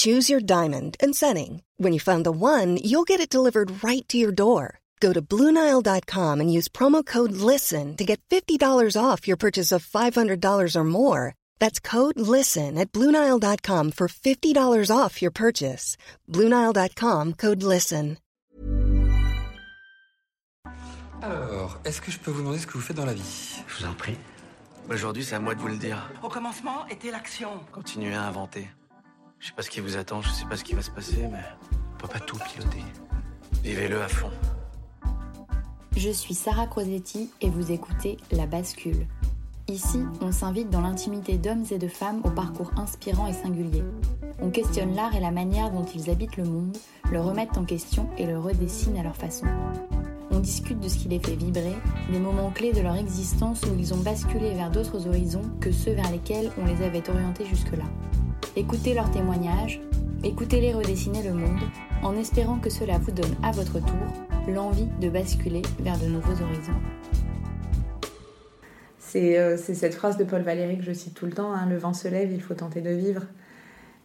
[0.00, 1.62] Choose your diamond and setting.
[1.76, 4.80] When you find the one, you'll get it delivered right to your door.
[4.98, 9.84] Go to Bluenile.com and use promo code LISTEN to get $50 off your purchase of
[9.84, 11.34] $500 or more.
[11.58, 15.98] That's code LISTEN at Bluenile.com for $50 off your purchase.
[16.30, 18.16] Bluenile.com code LISTEN.
[21.22, 23.84] Alors, est-ce que je peux vous demander ce que vous faites dans la vie Je
[23.84, 24.16] vous en prie.
[24.88, 26.10] Aujourd'hui, c'est à moi de vous le dire.
[26.22, 27.60] Au commencement était l'action.
[27.70, 28.66] Continuez à inventer.
[29.40, 31.26] Je sais pas ce qui vous attend, je sais pas ce qui va se passer,
[31.32, 31.40] mais
[31.94, 32.84] on peut pas tout piloter.
[33.64, 34.28] Vivez-le à fond.
[35.96, 39.06] Je suis Sarah Crosetti et vous écoutez La Bascule.
[39.66, 43.82] Ici, on s'invite dans l'intimité d'hommes et de femmes au parcours inspirant et singulier.
[44.42, 46.76] On questionne l'art et la manière dont ils habitent le monde,
[47.10, 49.46] le remettent en question et le redessinent à leur façon.
[50.30, 51.76] On discute de ce qui les fait vibrer,
[52.12, 55.92] des moments clés de leur existence où ils ont basculé vers d'autres horizons que ceux
[55.92, 57.84] vers lesquels on les avait orientés jusque-là.
[58.56, 59.80] Écoutez leurs témoignages,
[60.24, 61.60] écoutez-les redessiner le monde,
[62.02, 66.32] en espérant que cela vous donne à votre tour l'envie de basculer vers de nouveaux
[66.32, 66.80] horizons.
[68.98, 71.78] C'est euh, cette phrase de Paul Valéry que je cite tout le temps, hein, le
[71.78, 73.22] vent se lève, il faut tenter de vivre.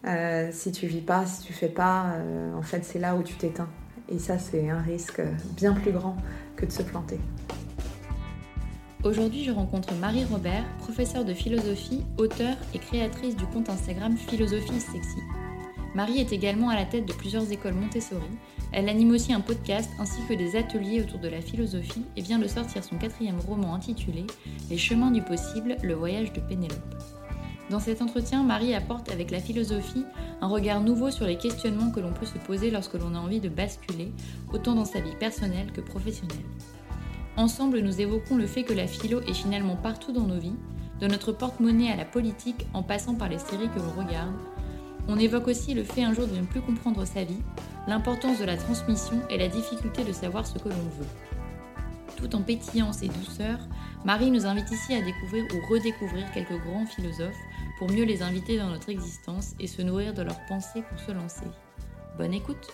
[0.05, 3.23] Euh, si tu vis pas, si tu fais pas, euh, en fait c'est là où
[3.23, 3.69] tu t'éteins.
[4.09, 5.21] Et ça c'est un risque
[5.55, 6.17] bien plus grand
[6.55, 7.19] que de se planter.
[9.05, 14.79] Aujourd'hui, je rencontre Marie Robert, professeure de philosophie, auteure et créatrice du compte Instagram Philosophie
[14.79, 15.19] Sexy.
[15.93, 18.25] Marie est également à la tête de plusieurs écoles Montessori.
[18.71, 22.39] Elle anime aussi un podcast ainsi que des ateliers autour de la philosophie et vient
[22.39, 24.25] de sortir son quatrième roman intitulé
[24.71, 26.95] Les chemins du possible, le voyage de Pénélope.
[27.69, 30.05] Dans cet entretien, Marie apporte avec la philosophie
[30.41, 33.39] un regard nouveau sur les questionnements que l'on peut se poser lorsque l'on a envie
[33.39, 34.11] de basculer,
[34.51, 36.39] autant dans sa vie personnelle que professionnelle.
[37.37, 40.55] Ensemble, nous évoquons le fait que la philo est finalement partout dans nos vies,
[41.01, 44.35] de notre porte-monnaie à la politique en passant par les séries que l'on regarde.
[45.09, 47.43] On évoque aussi le fait un jour de ne plus comprendre sa vie,
[47.87, 51.07] l'importance de la transmission et la difficulté de savoir ce que l'on veut.
[52.15, 53.59] Tout en pétillant ses douceurs,
[54.05, 57.35] Marie nous invite ici à découvrir ou redécouvrir quelques grands philosophes
[57.77, 61.11] pour mieux les inviter dans notre existence et se nourrir de leurs pensées pour se
[61.11, 61.45] lancer.
[62.17, 62.69] Bonne écoute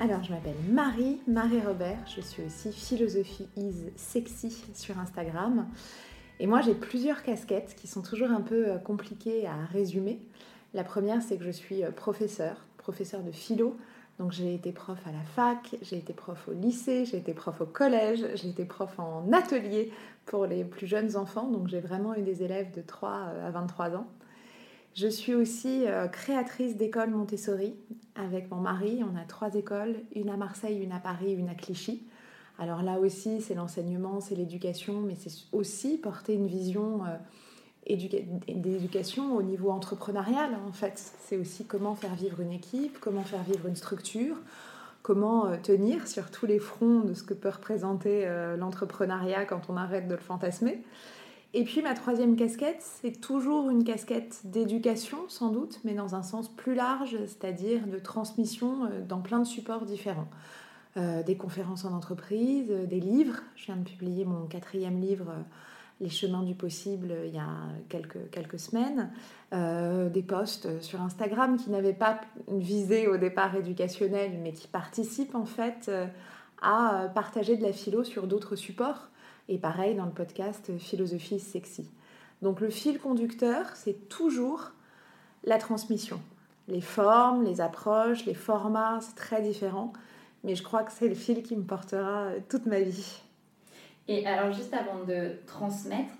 [0.00, 5.66] Alors, je m'appelle Marie, Marie Robert, je suis aussi Philosophie is sexy sur Instagram.
[6.38, 10.20] Et moi, j'ai plusieurs casquettes qui sont toujours un peu euh, compliquées à résumer.
[10.72, 13.76] La première, c'est que je suis euh, professeur, professeur de philo.
[14.20, 17.60] Donc j'ai été prof à la fac, j'ai été prof au lycée, j'ai été prof
[17.60, 19.92] au collège, j'ai été prof en atelier
[20.26, 21.48] pour les plus jeunes enfants.
[21.48, 24.06] Donc j'ai vraiment eu des élèves de 3 à 23 ans.
[24.98, 27.72] Je suis aussi euh, créatrice d'écoles Montessori
[28.16, 29.00] avec mon mari.
[29.04, 32.02] On a trois écoles, une à Marseille, une à Paris, une à Clichy.
[32.58, 37.94] Alors là aussi, c'est l'enseignement, c'est l'éducation, mais c'est aussi porter une vision euh,
[38.48, 41.00] d'éducation au niveau entrepreneurial en fait.
[41.20, 44.34] C'est aussi comment faire vivre une équipe, comment faire vivre une structure,
[45.02, 48.26] comment euh, tenir sur tous les fronts de ce que peut représenter
[48.58, 50.82] l'entrepreneuriat quand on arrête de le fantasmer.
[51.58, 56.22] Et puis ma troisième casquette, c'est toujours une casquette d'éducation sans doute, mais dans un
[56.22, 60.28] sens plus large, c'est-à-dire de transmission euh, dans plein de supports différents.
[60.96, 63.40] des conférences en entreprise, des livres.
[63.54, 65.32] Je viens de publier mon quatrième livre
[66.00, 67.48] les chemins du possible il y a
[67.88, 69.10] quelques, quelques semaines,
[69.52, 74.68] euh, des posts sur Instagram qui n'avaient pas une visée au départ éducationnelle, mais qui
[74.68, 76.06] participent en fait euh,
[76.62, 79.08] à euh, partager de la philo sur d'autres supports.
[79.48, 81.88] Et pareil dans le podcast Philosophie sexy.
[82.42, 84.72] Donc le fil conducteur, c'est toujours
[85.44, 86.20] la transmission.
[86.68, 89.92] Les formes, les approches, les formats, c'est très différent.
[90.44, 93.22] Mais je crois que c'est le fil qui me portera euh, toute ma vie.
[94.06, 96.14] Et alors, juste avant de transmettre,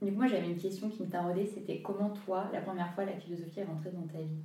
[0.00, 3.04] du coup, moi j'avais une question qui me taraudait c'était comment toi, la première fois,
[3.04, 4.40] la philosophie est rentrée dans ta vie?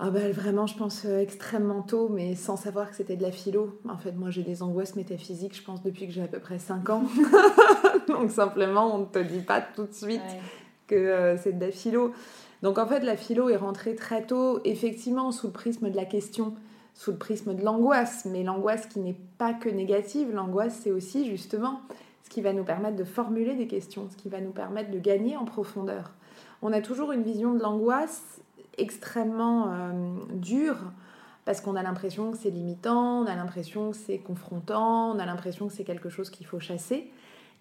[0.00, 3.32] Ah ben, vraiment, je pense euh, extrêmement tôt, mais sans savoir que c'était de la
[3.32, 3.80] philo.
[3.88, 6.60] En fait, moi, j'ai des angoisses métaphysiques, je pense, depuis que j'ai à peu près
[6.60, 7.02] 5 ans.
[8.08, 10.22] Donc, simplement, on ne te dit pas tout de suite
[10.86, 12.12] que euh, c'est de la philo.
[12.62, 16.04] Donc, en fait, la philo est rentrée très tôt, effectivement, sous le prisme de la
[16.04, 16.54] question,
[16.94, 18.24] sous le prisme de l'angoisse.
[18.24, 21.80] Mais l'angoisse qui n'est pas que négative, l'angoisse, c'est aussi, justement,
[22.22, 24.98] ce qui va nous permettre de formuler des questions, ce qui va nous permettre de
[25.00, 26.12] gagner en profondeur.
[26.62, 28.40] On a toujours une vision de l'angoisse
[28.78, 29.92] extrêmement euh,
[30.34, 30.76] dur
[31.44, 35.24] parce qu'on a l'impression que c'est limitant, on a l'impression que c'est confrontant, on a
[35.24, 37.10] l'impression que c'est quelque chose qu'il faut chasser.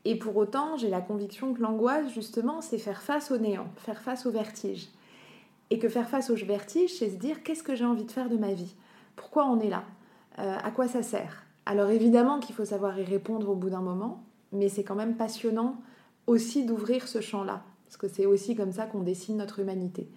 [0.04, 4.02] Et pour autant, j'ai la conviction que l'angoisse, justement, c'est faire face au néant, faire
[4.02, 4.90] face au vertige.
[5.70, 8.30] Et que faire face au vertige, c'est se dire qu'est-ce que j'ai envie de faire
[8.30, 8.76] de ma vie?
[9.16, 9.84] Pourquoi on est là?
[10.40, 11.44] Euh, À quoi ça sert?
[11.66, 14.24] Alors évidemment qu'il faut savoir y répondre au bout d'un moment,
[14.54, 15.76] mais c'est quand même passionnant
[16.26, 20.10] aussi d'ouvrir ce champ-là, parce que c'est aussi comme ça qu'on dessine notre humanité.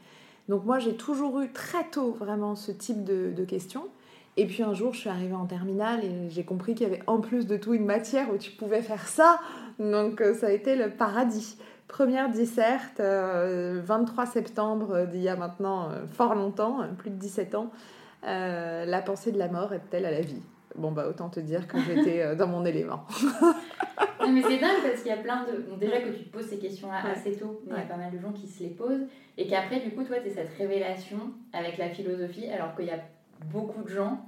[0.49, 3.87] Donc moi, j'ai toujours eu très tôt vraiment ce type de, questions.
[4.37, 7.03] Et puis un jour, je suis arrivée en terminale et j'ai compris qu'il y avait
[7.07, 9.41] en plus de tout une matière où tu pouvais faire ça.
[9.79, 11.57] Donc euh, ça a été le paradis.
[11.89, 17.55] Première disserte, 23 euh, septembre d'il y a maintenant euh, fort longtemps, plus de 17
[17.57, 17.71] ans.
[18.23, 20.43] la pensée de la mort est-elle à la vie?
[20.77, 23.05] Bon, bah autant te dire que j'étais dans mon élément.
[24.29, 25.77] mais c'est dingue parce qu'il y a plein de.
[25.79, 28.13] déjà que tu te poses ces questions-là assez tôt, mais il y a pas mal
[28.13, 29.07] de gens qui se les posent.
[29.37, 31.19] Et qu'après, du coup, toi, tu es cette révélation
[31.53, 33.01] avec la philosophie, alors qu'il y a
[33.47, 34.27] beaucoup de gens,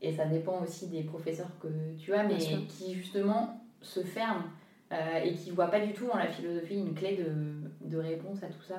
[0.00, 4.44] et ça dépend aussi des professeurs que tu as, mais qui justement se ferment
[4.92, 7.98] euh, et qui ne voient pas du tout dans la philosophie une clé de, de
[7.98, 8.76] réponse à tout ça.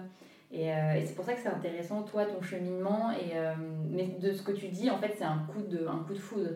[0.52, 3.12] Et, euh, et c'est pour ça que c'est intéressant, toi, ton cheminement.
[3.12, 3.54] Et, euh,
[3.90, 6.20] mais de ce que tu dis, en fait, c'est un coup de, un coup de
[6.20, 6.50] foudre.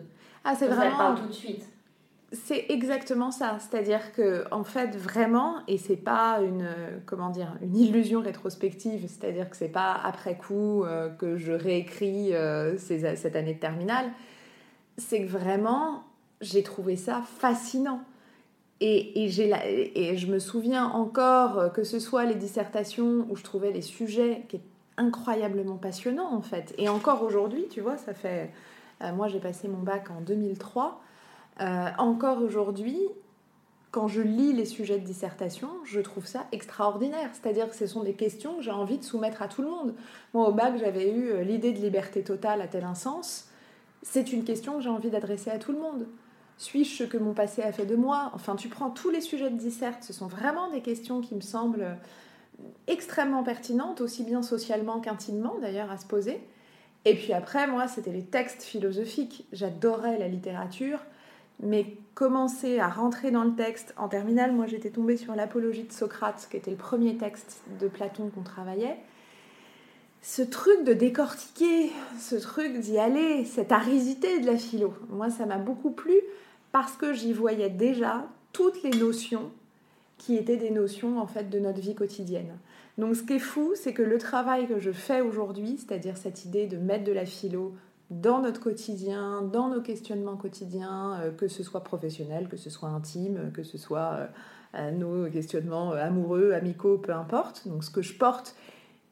[0.44, 0.90] Ah, c'est vraiment.
[0.90, 1.64] Ça parle tout de suite.
[2.32, 6.66] C'est exactement ça, c'est-à-dire que en fait vraiment, et c'est pas une
[7.06, 12.34] comment dire une illusion rétrospective, c'est-à-dire que c'est pas après coup euh, que je réécris
[12.34, 14.10] euh, cette année de terminale,
[14.96, 16.02] c'est que vraiment
[16.40, 18.00] j'ai trouvé ça fascinant.
[18.80, 23.70] Et, et, et je me souviens encore que ce soit les dissertations où je trouvais
[23.70, 24.64] les sujets qui étaient
[24.96, 26.74] incroyablement passionnants en fait.
[26.78, 28.50] Et encore aujourd'hui, tu vois, ça fait.
[29.04, 31.00] Euh, moi j'ai passé mon bac en 2003.
[31.60, 32.98] Euh, encore aujourd'hui,
[33.90, 37.30] quand je lis les sujets de dissertation, je trouve ça extraordinaire.
[37.32, 39.94] C'est-à-dire que ce sont des questions que j'ai envie de soumettre à tout le monde.
[40.32, 43.48] Moi, au bac, j'avais eu euh, l'idée de liberté totale a tel un sens
[44.02, 46.06] C'est une question que j'ai envie d'adresser à tout le monde.
[46.56, 48.30] Suis-je ce que mon passé a fait de moi?
[48.34, 51.40] Enfin, tu prends tous les sujets de dissert, ce sont vraiment des questions qui me
[51.40, 51.96] semblent
[52.86, 56.40] extrêmement pertinentes, aussi bien socialement qu'intimement d'ailleurs, à se poser.
[57.04, 59.46] Et puis après, moi, c'était les textes philosophiques.
[59.52, 61.00] J'adorais la littérature
[61.60, 63.94] mais commencer à rentrer dans le texte.
[63.96, 67.88] En terminale, moi j'étais tombée sur l'apologie de Socrate, qui était le premier texte de
[67.88, 68.96] Platon qu'on travaillait.
[70.22, 75.44] Ce truc de décortiquer, ce truc d'y aller, cette aridité de la philo, moi ça
[75.44, 76.18] m'a beaucoup plu
[76.72, 79.50] parce que j'y voyais déjà toutes les notions
[80.16, 82.56] qui étaient des notions en fait de notre vie quotidienne.
[82.98, 86.44] Donc ce qui est fou, c'est que le travail que je fais aujourd'hui, c'est-à-dire cette
[86.44, 87.74] idée de mettre de la philo
[88.10, 92.88] dans notre quotidien, dans nos questionnements quotidiens, euh, que ce soit professionnel, que ce soit
[92.88, 94.28] intime, que ce soit
[94.74, 97.66] euh, nos questionnements euh, amoureux, amicaux, peu importe.
[97.66, 98.54] Donc ce que je porte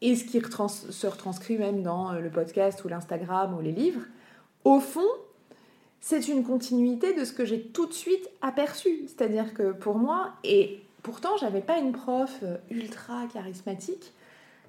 [0.00, 4.02] et ce qui se retranscrit même dans le podcast ou l'Instagram ou les livres,
[4.64, 5.00] au fond,
[6.00, 9.06] c'est une continuité de ce que j'ai tout de suite aperçu.
[9.06, 14.12] C'est-à-dire que pour moi, et pourtant j'avais pas une prof ultra charismatique,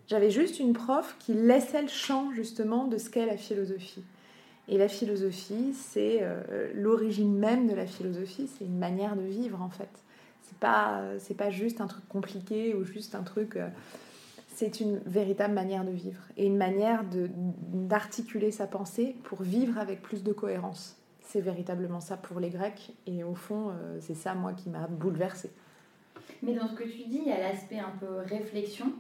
[0.08, 4.04] j'avais juste une prof qui laissait le champ justement de ce qu'est la philosophie.
[4.68, 9.62] Et la philosophie, c'est euh, l'origine même de la philosophie, c'est une manière de vivre
[9.62, 9.90] en fait.
[10.42, 13.56] C'est pas, c'est pas juste un truc compliqué ou juste un truc.
[13.56, 13.68] Euh,
[14.56, 17.04] c'est une véritable manière de vivre et une manière
[17.74, 20.98] d'articuler sa pensée pour vivre avec plus de cohérence.
[21.22, 24.88] C'est véritablement ça pour les Grecs et au fond, euh, c'est ça moi qui m'a
[24.88, 25.52] bouleversée.
[26.42, 28.94] Mais dans ce que tu dis, il y a l'aspect un peu réflexion.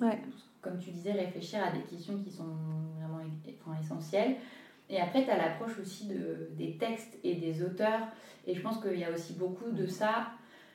[0.00, 0.18] Ouais.
[0.60, 2.56] Comme tu disais, réfléchir à des questions qui sont
[2.98, 4.36] vraiment essentielles.
[4.88, 8.00] Et après, tu as l'approche aussi de, des textes et des auteurs.
[8.46, 10.28] Et je pense qu'il y a aussi beaucoup de ça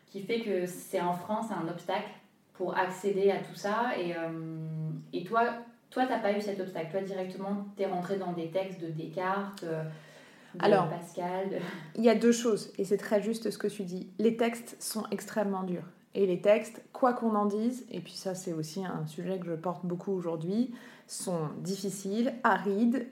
[0.08, 2.10] qui fait que c'est en France un obstacle
[2.54, 3.98] pour accéder à tout ça.
[3.98, 5.44] Et, euh, et toi,
[5.90, 6.92] toi, tu n'as pas eu cet obstacle.
[6.92, 9.64] Toi, directement, tu es rentré dans des textes de Descartes.
[9.64, 9.84] Euh.
[10.60, 11.62] Alors, Pascal.
[11.96, 14.08] Il y a deux choses, et c'est très juste ce que tu dis.
[14.20, 15.86] Les textes sont extrêmement durs.
[16.14, 19.46] Et les textes, quoi qu'on en dise, et puis ça c'est aussi un sujet que
[19.46, 20.74] je porte beaucoup aujourd'hui,
[21.08, 23.08] sont difficiles, arides,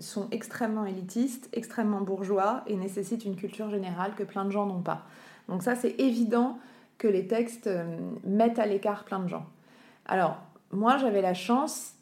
[0.00, 4.82] sont extrêmement élitistes, extrêmement bourgeois et nécessitent une culture générale que plein de gens n'ont
[4.82, 5.06] pas.
[5.48, 6.58] Donc ça c'est évident
[6.98, 7.84] que les textes euh,
[8.24, 9.46] mettent à l'écart plein de gens.
[10.04, 10.36] Alors
[10.72, 11.94] moi j'avais la chance,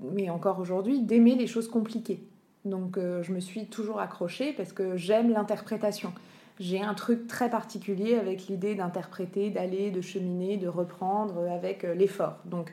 [0.00, 2.26] mais encore aujourd'hui, d'aimer les choses compliquées.
[2.64, 6.12] Donc euh, je me suis toujours accrochée parce que j'aime l'interprétation
[6.60, 11.94] j'ai un truc très particulier avec l'idée d'interpréter, d'aller, de cheminer, de reprendre avec euh,
[11.94, 12.38] l'effort.
[12.44, 12.72] Donc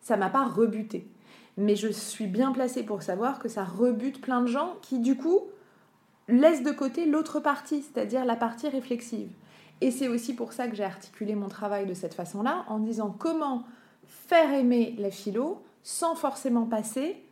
[0.00, 1.06] ça m'a pas rebuté.
[1.56, 5.16] Mais je suis bien placée pour savoir que ça rebute plein de gens qui du
[5.16, 5.42] coup
[6.28, 9.28] laissent de côté l'autre partie, c'est-à-dire la partie réflexive.
[9.80, 13.14] Et c'est aussi pour ça que j'ai articulé mon travail de cette façon-là, en disant
[13.16, 13.64] comment
[14.06, 17.22] faire aimer la philo sans forcément passer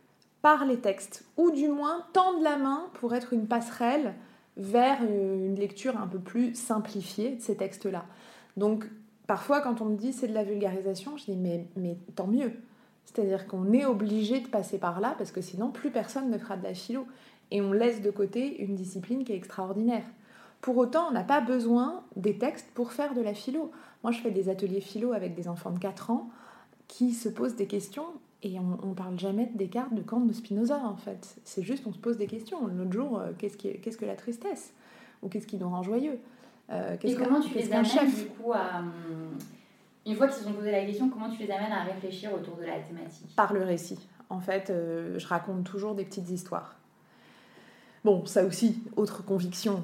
[0.43, 4.15] par les textes, ou du moins tendre la main pour être une passerelle
[4.57, 8.05] vers une lecture un peu plus simplifiée de ces textes-là.
[8.57, 8.87] Donc,
[9.27, 12.53] parfois, quand on me dit c'est de la vulgarisation, je dis mais, mais tant mieux.
[13.05, 16.57] C'est-à-dire qu'on est obligé de passer par là parce que sinon, plus personne ne fera
[16.57, 17.07] de la philo.
[17.51, 20.05] Et on laisse de côté une discipline qui est extraordinaire.
[20.61, 23.71] Pour autant, on n'a pas besoin des textes pour faire de la philo.
[24.03, 26.29] Moi, je fais des ateliers philo avec des enfants de 4 ans
[26.89, 28.07] qui se posent des questions
[28.43, 31.37] et on, ne parle jamais de Descartes, de Kant, de Spinoza, en fait.
[31.45, 32.67] C'est juste, on se pose des questions.
[32.69, 34.73] L'autre jour, euh, qu'est-ce, que la tristesse?
[35.23, 36.19] Ou qu'est-ce qui nous rend joyeux?
[36.71, 38.83] Euh, Et comment tu les amènes, du coup, à...
[40.07, 42.57] Une fois qu'ils se sont posé la question, comment tu les amènes à réfléchir autour
[42.57, 43.35] de la thématique?
[43.35, 43.99] Par le récit.
[44.31, 46.77] En fait, euh, je raconte toujours des petites histoires.
[48.05, 49.83] Bon, ça aussi, autre conviction,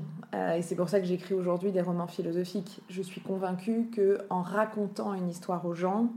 [0.57, 2.81] et c'est pour ça que j'écris aujourd'hui des romans philosophiques.
[2.89, 6.11] Je suis convaincue que en racontant une histoire aux gens,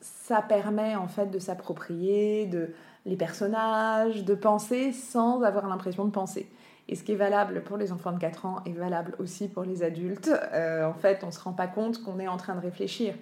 [0.00, 2.70] ça permet en fait de s'approprier de
[3.06, 6.48] les personnages, de penser sans avoir l'impression de penser.
[6.88, 9.62] Et ce qui est valable pour les enfants de 4 ans est valable aussi pour
[9.62, 10.30] les adultes.
[10.52, 13.14] Euh, en fait, on ne se rend pas compte qu'on est en train de réfléchir.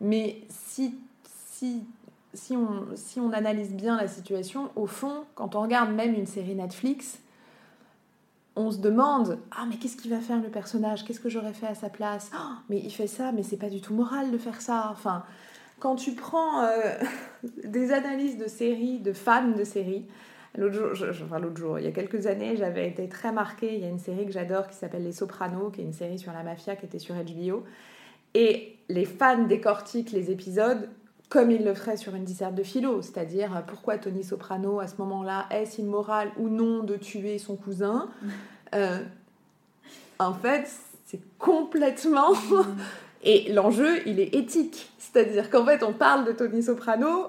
[0.00, 0.98] Mais si,
[1.46, 1.84] si,
[2.32, 6.26] si, on, si on analyse bien la situation, au fond, quand on regarde même une
[6.26, 7.18] série Netflix,
[8.56, 11.04] on se demande Ah, mais qu'est-ce qu'il va faire le personnage?
[11.04, 12.30] Qu'est-ce que j'aurais fait à sa place?
[12.34, 14.88] Oh, Mais il fait ça, mais c'est pas du tout moral de faire ça.
[14.90, 15.24] Enfin,
[15.84, 16.94] quand tu prends euh,
[17.64, 20.06] des analyses de séries, de fans de séries,
[20.56, 23.74] l'autre jour, enfin l'autre jour, il y a quelques années, j'avais été très marquée.
[23.74, 26.18] Il y a une série que j'adore qui s'appelle Les Sopranos, qui est une série
[26.18, 27.64] sur la mafia qui était sur HBO.
[28.32, 30.88] Et les fans décortiquent les épisodes
[31.28, 34.86] comme ils le feraient sur une disserte de philo, c'est-à-dire euh, pourquoi Tony Soprano, à
[34.86, 38.08] ce moment-là, est-ce immoral ou non de tuer son cousin?
[38.74, 39.04] Euh,
[40.18, 40.68] En fait,
[41.06, 42.76] c'est complètement mm.
[43.24, 44.92] Et l'enjeu, il est éthique.
[44.98, 47.28] C'est-à-dire qu'en fait, on parle de Tony Soprano,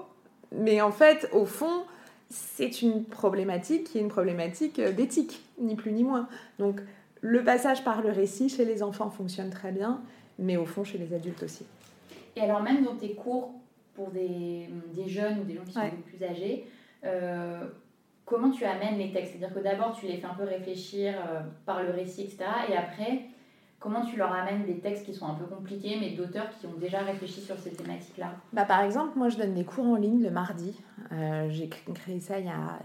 [0.51, 1.83] mais en fait, au fond,
[2.29, 6.27] c'est une problématique qui est une problématique euh, d'éthique, ni plus ni moins.
[6.59, 6.81] Donc,
[7.21, 10.01] le passage par le récit chez les enfants fonctionne très bien,
[10.37, 11.65] mais au fond, chez les adultes aussi.
[12.35, 13.53] Et alors, même dans tes cours
[13.95, 14.67] pour des,
[15.07, 16.65] jeunes ou des gens qui sont plus âgés,
[17.05, 17.63] euh,
[18.25, 19.31] comment tu amènes les textes?
[19.31, 22.39] C'est-à-dire que d'abord, tu les fais un peu réfléchir euh, par le récit, etc.
[22.69, 23.21] Et après,
[23.85, 26.73] Comment tu leur amènes des textes qui sont un peu compliqués, mais d'auteurs qui ont
[26.73, 28.31] déjà réfléchi sur ces thématiques-là?
[28.51, 30.75] Bah, Par exemple, moi, je donne des cours en ligne le mardi.
[31.11, 32.79] Euh, j'ai créé ça il y, a,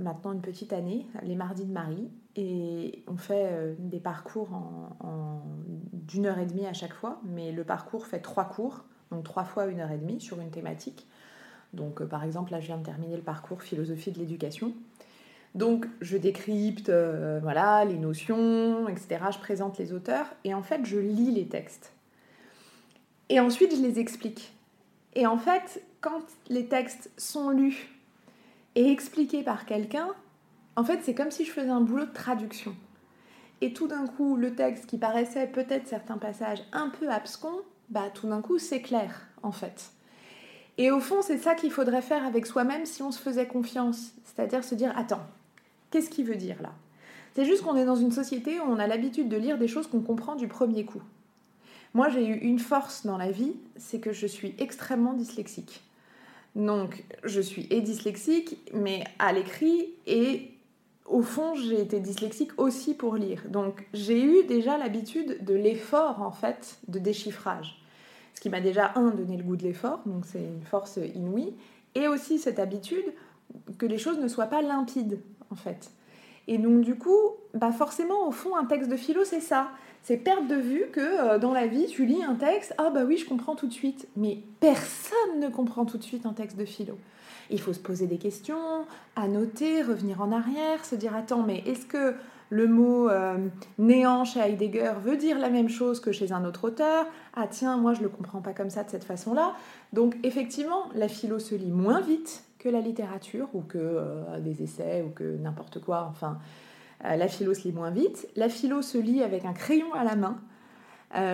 [0.00, 2.10] maintenant une petite année, les mardis de Marie.
[2.34, 4.48] Et on fait euh, des parcours
[5.92, 9.44] d'une heure et demie à chaque fois, mais le parcours fait trois cours, donc trois
[9.44, 11.06] fois une heure et demie sur une thématique.
[11.72, 14.72] Donc, euh, par exemple, là, je viens de terminer le parcours philosophie de l'éducation.
[15.54, 19.24] Donc je décrypte euh, voilà, les notions, etc.
[19.32, 21.92] Je présente les auteurs et en fait je lis les textes.
[23.28, 24.54] Et ensuite je les explique.
[25.14, 27.88] Et en fait, quand les textes sont lus
[28.74, 30.08] et expliqués par quelqu'un,
[30.76, 32.74] en fait c'est comme si je faisais un boulot de traduction.
[33.60, 38.08] Et tout d'un coup, le texte qui paraissait peut-être certains passages un peu abscons, bah
[38.12, 39.92] tout d'un coup c'est clair en fait.
[40.78, 44.12] Et au fond, c'est ça qu'il faudrait faire avec soi-même si on se faisait confiance.
[44.24, 45.26] C'est-à-dire se dire, attends,
[45.92, 46.72] Qu'est-ce qu'il veut dire là?
[47.34, 49.86] C'est juste qu'on est dans une société où on a l'habitude de lire des choses
[49.86, 51.02] qu'on comprend du premier coup.
[51.94, 55.82] Moi, j'ai eu une force dans la vie, c'est que je suis extrêmement dyslexique.
[56.56, 60.50] Donc, je suis et dyslexique, mais à l'écrit, et
[61.04, 63.42] au fond, j'ai été dyslexique aussi pour lire.
[63.50, 67.82] Donc, j'ai eu déjà l'habitude de l'effort, en fait, de déchiffrage.
[68.34, 71.52] Ce qui m'a déjà, un, donné le goût de l'effort, donc c'est une force inouïe,
[71.94, 73.04] et aussi cette habitude
[73.78, 75.20] que les choses ne soient pas limpides
[75.52, 75.90] en fait.
[76.48, 77.18] Et donc du coup,
[77.54, 79.68] bah forcément, au fond, un texte de philo, c'est ça.
[80.02, 83.02] C'est perdre de vue que euh, dans la vie, tu lis un texte, ah bah
[83.06, 84.08] oui, je comprends tout de suite.
[84.16, 86.98] Mais personne ne comprend tout de suite un texte de philo.
[87.50, 91.86] Il faut se poser des questions, annoter, revenir en arrière, se dire, attends, mais est-ce
[91.86, 92.14] que
[92.50, 93.36] le mot euh,
[93.78, 97.06] néant chez Heidegger veut dire la même chose que chez un autre auteur?
[97.34, 99.54] Ah tiens, moi je ne le comprends pas comme ça, de cette façon-là.
[99.92, 104.62] Donc effectivement, la philo se lit moins vite que la littérature ou que euh, des
[104.62, 106.06] essais ou que n'importe quoi.
[106.10, 106.38] Enfin,
[107.04, 108.28] euh, la philo se lit moins vite.
[108.36, 110.38] La philo se lit avec un crayon à la main.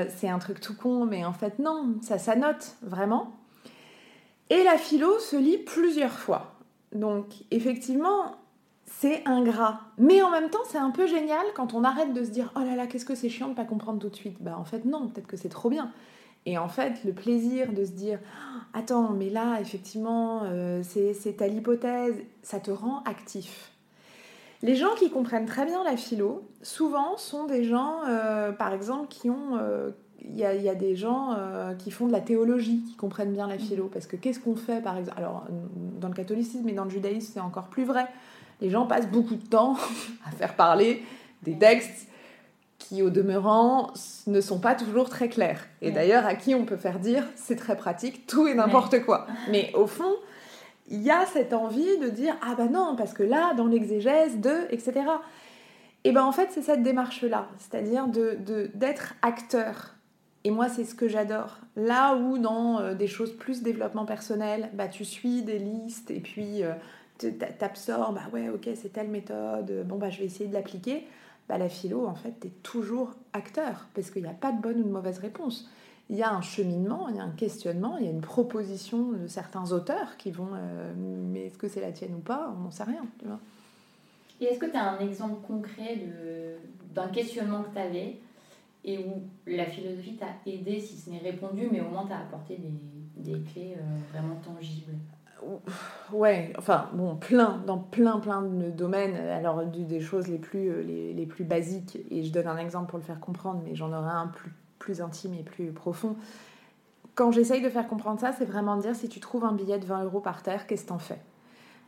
[0.09, 3.33] c'est un truc tout con, mais en fait non, ça s'annote vraiment.
[4.51, 6.55] Et la philo se lit plusieurs fois.
[6.93, 8.37] Donc effectivement,
[8.87, 9.81] c'est ingrat.
[9.99, 12.61] Mais en même temps, c'est un peu génial quand on arrête de se dire oh
[12.61, 14.39] là là, qu'est-ce que c'est chiant de pas comprendre tout de suite?
[14.41, 15.93] Bah en fait non, peut-être que c'est trop bien.
[16.49, 18.19] Et en fait, le plaisir de se dire
[18.73, 23.71] attends, mais là, effectivement, euh, c'est telle hypothèse, ça te rend actif.
[24.63, 29.09] Les gens qui comprennent très bien la philo, souvent, sont des gens, euh, par exemple,
[29.09, 29.91] qui ont, euh,
[30.23, 31.37] il y, a, des gens
[31.79, 33.61] qui font de la théologie, qui comprennent bien la mm.
[33.61, 33.91] philo.
[33.93, 35.19] Parce que qu'est-ce qu'on fait, par exemple?
[35.19, 35.45] Alors,
[36.01, 38.07] dans le catholicisme et dans le judaïsme, c'est encore plus vrai.
[38.63, 39.77] Les gens passent beaucoup de temps
[40.27, 41.03] à faire parler
[41.43, 42.09] des textes
[42.89, 43.93] qui, au demeurant,
[44.27, 45.61] ne sont pas toujours très clairs.
[45.83, 49.27] Et d'ailleurs, à qui on peut faire dire, c'est très pratique, tout et n'importe quoi.
[49.51, 50.15] Mais au fond,
[50.89, 54.39] il y a cette envie de dire, ah ben non, parce que là, dans l'exégèse
[54.39, 55.03] de, etc.
[56.05, 59.95] Et ben en fait, c'est cette démarche-là, c'est-à-dire d'être de, d'être acteur
[60.45, 61.59] et moi, c'est ce que j'adore.
[61.77, 66.21] Là où dans euh, des choses plus développement personnel, bah, tu suis des listes et
[66.21, 66.73] puis euh,
[67.59, 71.07] t'absorbes, bah ouais, ok, c'est telle méthode, bon, bah, je vais essayer de l'appliquer.
[71.49, 74.81] Bah, la philo, en fait, tu toujours acteur parce qu'il n'y a pas de bonne
[74.81, 75.69] ou de mauvaise réponse.
[76.11, 79.13] Il y a un cheminement, il y a un questionnement, il y a une proposition
[79.13, 82.55] de certains auteurs qui vont, euh, mais est-ce que c'est la tienne ou pas?
[82.57, 83.05] On n'en sait rien.
[84.41, 85.99] Et est-ce que tu as un exemple concret
[86.95, 88.17] d'un questionnement que tu avais
[88.85, 92.57] et où la philosophie t'a aidé, si ce n'est répondu, mais au moins t'a apporté
[92.57, 94.93] des, des clés euh, vraiment tangibles?
[96.13, 99.17] Ouais, enfin, bon, plein, dans plein, plein de domaines.
[99.17, 102.91] Alors, des choses les plus, euh, les, les, plus basiques, et je donne un exemple
[102.91, 106.17] pour le faire comprendre, mais j'en aurai un plus, plus intime et plus profond.
[107.15, 109.85] Quand j'essaye de faire comprendre ça, c'est vraiment dire si tu trouves un billet de
[109.85, 111.19] 20 euros par terre, qu'est-ce que t'en fais?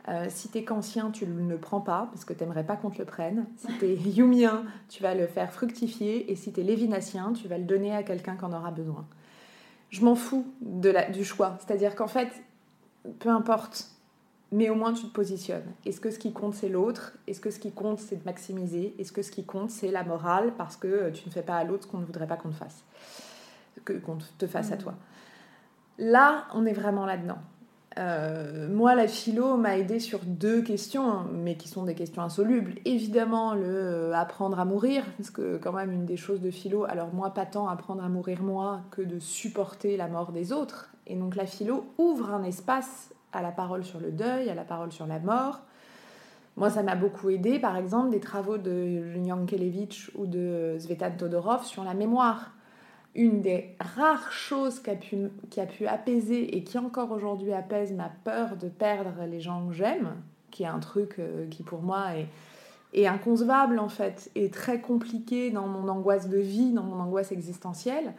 [0.09, 2.97] Euh, si t'es kantien, tu ne le prends pas parce que t'aimerais pas qu'on te
[2.97, 3.45] le prenne.
[3.57, 6.31] Si t'es yumien, tu vas le faire fructifier.
[6.31, 9.05] Et si t'es lévinassien, tu vas le donner à quelqu'un qui en aura besoin.
[9.89, 11.57] Je m'en fous de la, du choix.
[11.59, 12.29] C'est-à-dire qu'en fait,
[13.19, 13.89] peu importe,
[14.51, 15.65] mais au moins tu te positionnes.
[15.85, 17.13] Est-ce que ce qui compte c'est l'autre?
[17.27, 18.95] Est-ce que ce qui compte c'est de maximiser?
[18.99, 20.53] Est-ce que ce qui compte c'est la morale?
[20.57, 22.55] Parce que tu ne fais pas à l'autre ce qu'on ne voudrait pas qu'on te
[22.55, 22.83] fasse
[23.85, 24.79] que qu'on te fasse à mmh.
[24.79, 24.93] toi.
[25.97, 27.39] Là, on est vraiment là-dedans.
[27.97, 32.75] Euh, moi, la philo m'a aidé sur deux questions, mais qui sont des questions insolubles.
[32.85, 36.85] Évidemment, le euh, apprendre à mourir, parce que quand même une des choses de philo,
[36.85, 40.90] alors moi pas tant apprendre à mourir moi que de supporter la mort des autres.
[41.07, 44.63] Et donc la philo ouvre un espace à la parole sur le deuil, à la
[44.63, 45.61] parole sur la mort.
[46.57, 51.63] Moi, ça m'a beaucoup aidé, par exemple, des travaux de Yankelevitch ou de Svetan Todorov
[51.63, 52.51] sur la mémoire
[53.15, 55.17] une des rares choses qui a, pu,
[55.49, 59.67] qui a pu apaiser et qui encore aujourd'hui apaise ma peur de perdre les gens
[59.67, 60.15] que j'aime,
[60.49, 62.27] qui est un truc euh, qui pour moi est,
[62.93, 67.31] est, inconcevable en fait, et très compliqué dans mon angoisse de vie, dans mon angoisse
[67.31, 68.13] existentielle,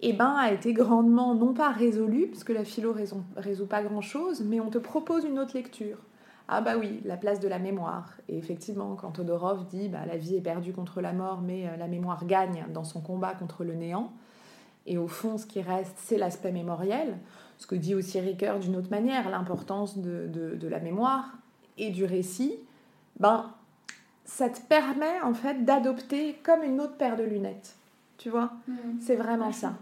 [0.00, 3.82] eh ben a été grandement, non pas résolu, parce que la philo résout, résout pas
[3.82, 5.98] grand-chose, mais on te propose une autre lecture.
[6.46, 8.12] Ah bah oui, la place de la mémoire.
[8.28, 11.76] Et effectivement, quand Todorov dit bah, la vie est perdue contre la mort, mais euh,
[11.76, 14.12] la mémoire gagne dans son combat contre le néant,
[14.86, 17.18] et au fond, ce qui reste, c'est l'aspect mémoriel,
[17.58, 21.34] ce que dit aussi Ricoeur d'une autre manière, l'importance de, la mémoire
[21.76, 22.58] et du récit,
[23.20, 23.52] ben,
[24.24, 27.76] ça te permet en fait d'adopter comme une autre paire de lunettes.
[28.18, 28.72] Tu vois mmh.
[29.00, 29.78] C'est vraiment ça.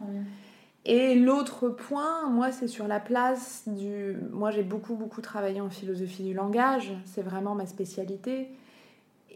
[0.85, 4.17] Et l'autre point, moi, c'est sur la place du...
[4.31, 8.49] Moi, j'ai beaucoup, beaucoup travaillé en philosophie du langage, c'est vraiment ma spécialité,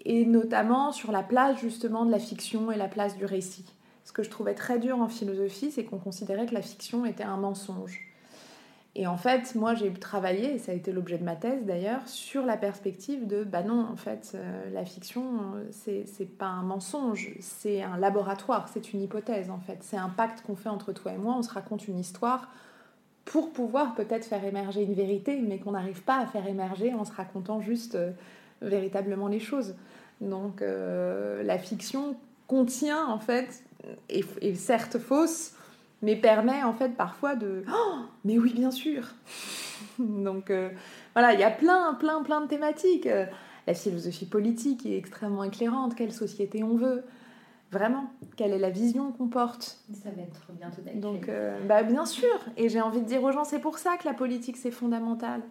[0.04, 3.66] et notamment sur la place justement de la fiction et la place du récit.
[4.04, 7.24] Ce que je trouvais très dur en philosophie, c'est qu'on considérait que la fiction était
[7.24, 8.09] un mensonge.
[8.96, 12.06] Et en fait, moi, j'ai travaillé, et ça a été l'objet de ma thèse d'ailleurs,
[12.08, 15.22] sur la perspective de, bah non, en fait, euh, la fiction,
[15.70, 19.78] c'est, c'est pas un mensonge, c'est un laboratoire, c'est une hypothèse en fait.
[19.82, 22.50] C'est un pacte qu'on fait entre toi et moi, on se raconte une histoire
[23.24, 27.04] pour pouvoir peut-être faire émerger une vérité, mais qu'on n'arrive pas à faire émerger en
[27.04, 28.10] se racontant juste euh,
[28.60, 29.76] véritablement les choses.
[30.20, 32.16] Donc, euh, la fiction
[32.48, 33.62] contient en fait,
[34.08, 35.54] est certes fausse,
[36.02, 39.04] mais permet en fait parfois de oh, mais oui bien sûr.
[39.98, 40.70] Donc euh,
[41.14, 43.06] voilà il y a plein plein plein de thématiques.
[43.06, 43.26] Euh,
[43.66, 47.04] la philosophie politique est extrêmement éclairante quelle société on veut.
[47.70, 49.78] Vraiment quelle est la vision qu'on porte.
[49.92, 52.36] Ça va être bientôt donc euh, bah bien sûr.
[52.56, 55.42] Et j'ai envie de dire aux gens c'est pour ça que la politique c'est fondamental.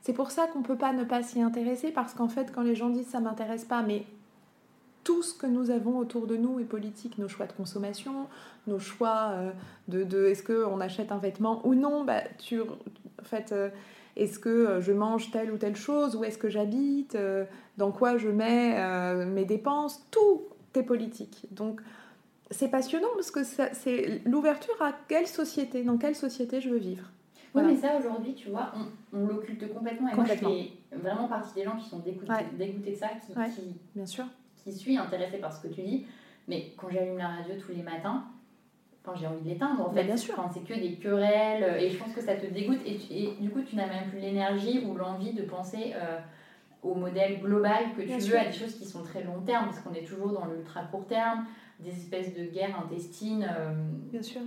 [0.00, 2.74] C'est pour ça qu'on peut pas ne pas s'y intéresser parce qu'en fait quand les
[2.74, 4.04] gens disent ça m'intéresse pas mais
[5.04, 8.26] tout ce que nous avons autour de nous est politique, nos choix de consommation,
[8.66, 9.50] nos choix euh,
[9.88, 13.70] de, de est-ce qu'on achète un vêtement ou non, bah, tu, en fait, euh,
[14.16, 17.16] est-ce que euh, je mange telle ou telle chose, où est-ce que j'habite,
[17.76, 20.42] dans quoi je mets mes dépenses, tout
[20.74, 21.46] est politique.
[21.50, 21.80] Donc
[22.50, 27.10] c'est passionnant parce que c'est l'ouverture à quelle société, dans quelle société je veux vivre.
[27.54, 28.72] Oui, mais ça aujourd'hui, tu vois,
[29.12, 30.08] on, l'occulte complètement.
[30.08, 33.76] Et moi, je fais vraiment partie des gens qui sont dégoûtés, de ça, qui, qui,
[33.94, 34.24] bien sûr.
[34.68, 36.06] Qui suis intéressée par ce que tu dis.
[36.46, 38.24] Mais quand j'allume la radio tous les matins,
[39.16, 40.04] j'ai envie de l'éteindre en fait.
[40.04, 40.34] bien sûr.
[40.52, 43.50] c'est que des querelles euh, et je pense que ça te dégoûte et, et du
[43.50, 46.18] coup tu n'as même plus l'énergie ou l'envie de penser euh,
[46.82, 49.80] au modèle global que tu veux, à des choses qui sont très long terme parce
[49.80, 51.44] qu'on est toujours dans l'ultra court terme,
[51.80, 53.48] des espèces de guerres intestines.
[53.50, 53.72] Euh,
[54.12, 54.42] bien sûr.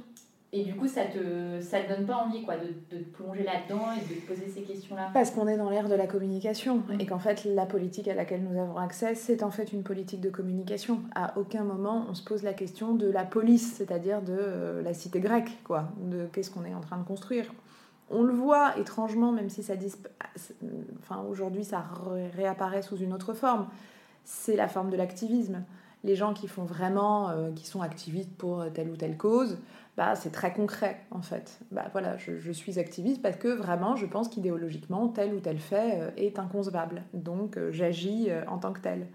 [0.53, 3.43] Et du coup, ça te, ça te donne pas envie quoi, de, de te plonger
[3.43, 5.09] là-dedans et de te poser ces questions-là?
[5.13, 8.43] Parce qu'on est dans l'ère de la communication et qu'en fait, la politique à laquelle
[8.43, 11.03] nous avons accès, c'est en fait une politique de communication.
[11.15, 14.93] À aucun moment, on se pose la question de la police, c'est-à-dire de euh, la
[14.93, 17.45] cité grecque, quoi, de qu'est-ce qu'on est en train de construire.
[18.09, 19.75] On le voit étrangement, même si ça
[21.01, 21.85] enfin, aujourd'hui ça
[22.35, 23.67] réapparaît sous une autre forme,
[24.25, 25.63] c'est la forme de l'activisme.
[26.03, 29.59] Les gens qui font vraiment, euh, qui sont activistes pour telle ou telle cause,
[29.97, 31.59] bah, c'est très concret en fait.
[31.71, 35.99] Bah, voilà, je, suis activiste parce que vraiment je pense qu'idéologiquement tel ou tel fait
[35.99, 37.03] euh, est inconcevable.
[37.13, 39.07] Donc euh, j'agis euh, en tant que tel.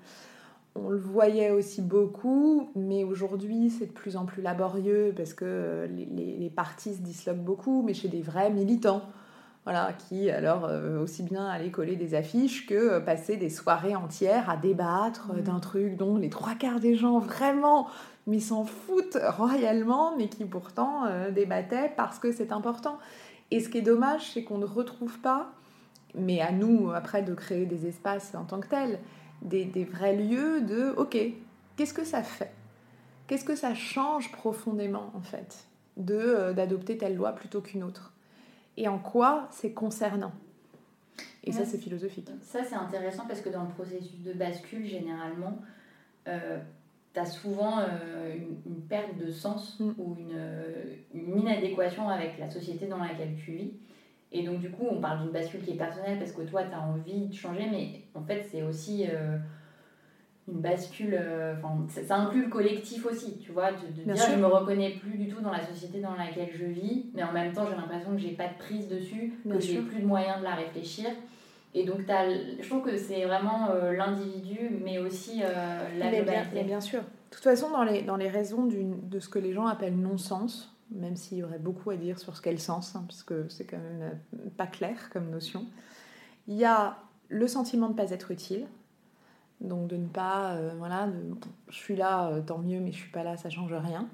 [0.74, 5.88] On le voyait aussi beaucoup, mais aujourd'hui c'est de plus en plus laborieux parce que
[5.90, 9.02] les, les, partis se disloquent beaucoup, mais chez des vrais militants.
[9.64, 14.56] Voilà, qui alors aussi bien aller coller des affiches que passer des soirées entières à
[14.56, 15.40] débattre mmh.
[15.40, 17.88] d'un truc dont les trois quarts des gens vraiment
[18.26, 22.98] mais s'en foutent royalement, mais qui pourtant euh, débattaient parce que c'est important.
[23.50, 25.52] Et ce qui est dommage, c'est qu'on ne retrouve pas,
[26.14, 28.98] mais à nous après de créer des espaces en tant que tels,
[29.42, 31.16] des, des vrais lieux de OK,
[31.76, 32.52] qu'est-ce que ça fait?
[33.26, 38.12] Qu'est-ce que ça change profondément en fait de euh, d'adopter telle loi plutôt qu'une autre?
[38.76, 40.32] Et en quoi c'est concernant?
[41.44, 42.28] Et ça, c'est philosophique.
[42.42, 45.58] Ça, c'est intéressant parce que dans le processus de bascule, généralement,
[46.26, 46.58] euh,
[47.16, 49.92] tu as souvent euh, une, perte de sens mm.
[49.96, 53.72] ou une, euh, une, inadéquation avec la société dans laquelle tu vis.
[54.32, 56.74] Et donc, du coup, on parle d'une bascule qui est personnelle parce que toi, tu
[56.74, 59.38] as envie de changer, mais en fait, c'est aussi euh,
[60.46, 61.18] une bascule.
[61.56, 65.16] Enfin, ça, inclut le collectif aussi, tu vois, de, de dire je me reconnais plus
[65.16, 68.10] du tout dans la société dans laquelle je vis, mais en même temps, j'ai l'impression
[68.10, 71.06] que j'ai pas de prise dessus, que j'ai plus de moyens de la réfléchir.
[71.76, 76.22] Et donc, as, je trouve que c'est vraiment euh, l'individu, mais aussi euh, la mais
[76.22, 76.50] globalité.
[76.54, 77.00] Bien, bien, sûr.
[77.00, 80.74] De toute façon, dans les, dans les raisons de ce que les gens appellent non-sens,
[80.90, 83.46] même s'il y aurait beaucoup à dire sur ce qu'est le sens, hein, parce que
[83.50, 85.66] c'est quand même euh, pas clair comme notion,
[86.48, 86.96] il y a
[87.28, 88.66] le sentiment de ne pas être utile,
[89.60, 91.34] donc de ne pas, voilà, de,
[91.68, 94.08] je suis là, tant mieux, mais je suis pas là, ça change rien.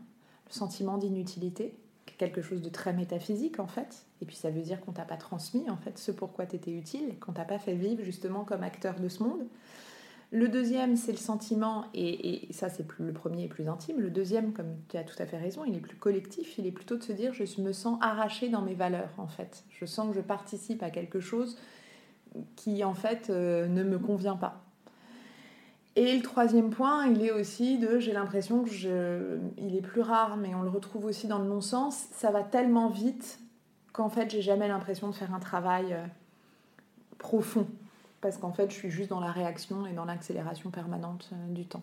[0.49, 1.77] Le sentiment d'inutilité,
[2.23, 4.07] quelque chose de très métaphysique en fait.
[4.21, 6.71] Et puis ça veut dire qu'on t'a pas transmis en fait ce pourquoi tu étais
[6.71, 9.45] utile, qu'on t'a pas fait vivre justement comme acteur de ce monde.
[10.31, 14.01] Le deuxième, c'est le sentiment, et, ça c'est le premier et plus intime.
[14.01, 16.73] Le deuxième, comme tu as tout à fait raison, il est plus collectif, il est
[16.73, 19.65] plutôt de se dire je me sens arraché dans mes valeurs en fait.
[19.69, 21.59] Je sens que je participe à quelque chose
[22.57, 24.63] qui en fait euh, ne me convient pas.
[25.95, 30.01] Et le troisième point, il est aussi de, j'ai l'impression que je, il est plus
[30.01, 33.39] rare, mais on le retrouve aussi dans le non-sens, ça va tellement vite
[33.93, 36.07] qu'en fait, j'ai jamais l'impression de faire un travail euh,
[37.19, 37.67] profond.
[38.23, 41.67] Parce qu'en fait, je suis juste dans la réaction et dans l'accélération permanente euh, du
[41.67, 41.83] temps.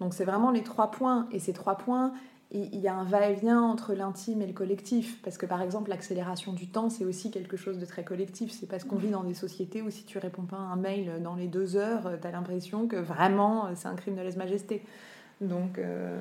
[0.00, 1.28] Donc c'est vraiment les trois points.
[1.30, 2.12] Et ces trois points,
[2.54, 5.20] il y a un va-et-vient entre l'intime et le collectif.
[5.22, 8.52] Parce que par exemple, l'accélération du temps, c'est aussi quelque chose de très collectif.
[8.52, 11.20] C'est parce qu'on vit dans des sociétés où si tu réponds pas à un mail
[11.22, 14.82] dans les deux heures, tu as l'impression que vraiment c'est un crime de lèse-majesté.
[15.40, 16.20] Donc euh,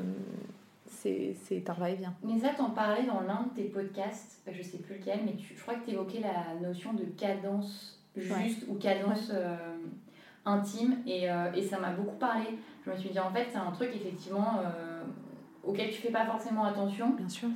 [0.88, 2.14] c'est un va-et-vient.
[2.24, 5.56] Mais ça, t'en parlais dans l'un de tes podcasts, je sais plus lequel, mais tu,
[5.56, 9.56] je crois que tu évoquais la notion de cadence juste ou cadence euh,
[10.46, 10.98] intime.
[11.06, 12.46] Et, euh, et ça m'a beaucoup parlé.
[12.86, 14.62] Je me suis dit, en fait, c'est un truc effectivement
[15.64, 17.12] auquel tu fais pas forcément attention.
[17.12, 17.50] Bien sûr.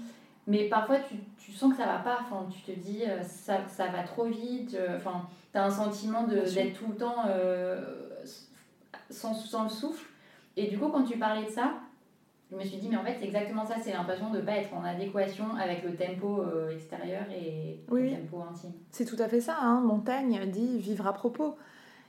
[0.48, 2.20] Mais parfois, tu, tu sens que ça va pas.
[2.22, 4.76] Enfin, tu te dis, euh, ça, ça va trop vite.
[4.80, 7.84] Euh, enfin, tu as un sentiment d'être tout le temps euh,
[9.10, 10.08] sans, sans le souffle.
[10.56, 11.74] Et du coup, quand tu parlais de ça,
[12.50, 13.76] je me suis dit, mais en fait, c'est exactement ça.
[13.84, 18.41] C'est l'impression de ne pas être en adéquation avec le tempo extérieur et le tempo
[18.50, 18.72] intime.
[18.89, 19.58] C'est tout à fait ça.
[19.60, 19.82] Hein.
[19.82, 21.58] Montaigne dit vivre à propos.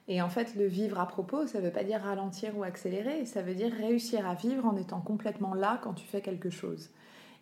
[0.09, 3.27] Et en fait, le vivre à propos, ça ne veut pas dire ralentir ou accélérer,
[3.27, 6.91] ça veut dire réussir à vivre en étant complètement là quand tu fais quelque chose.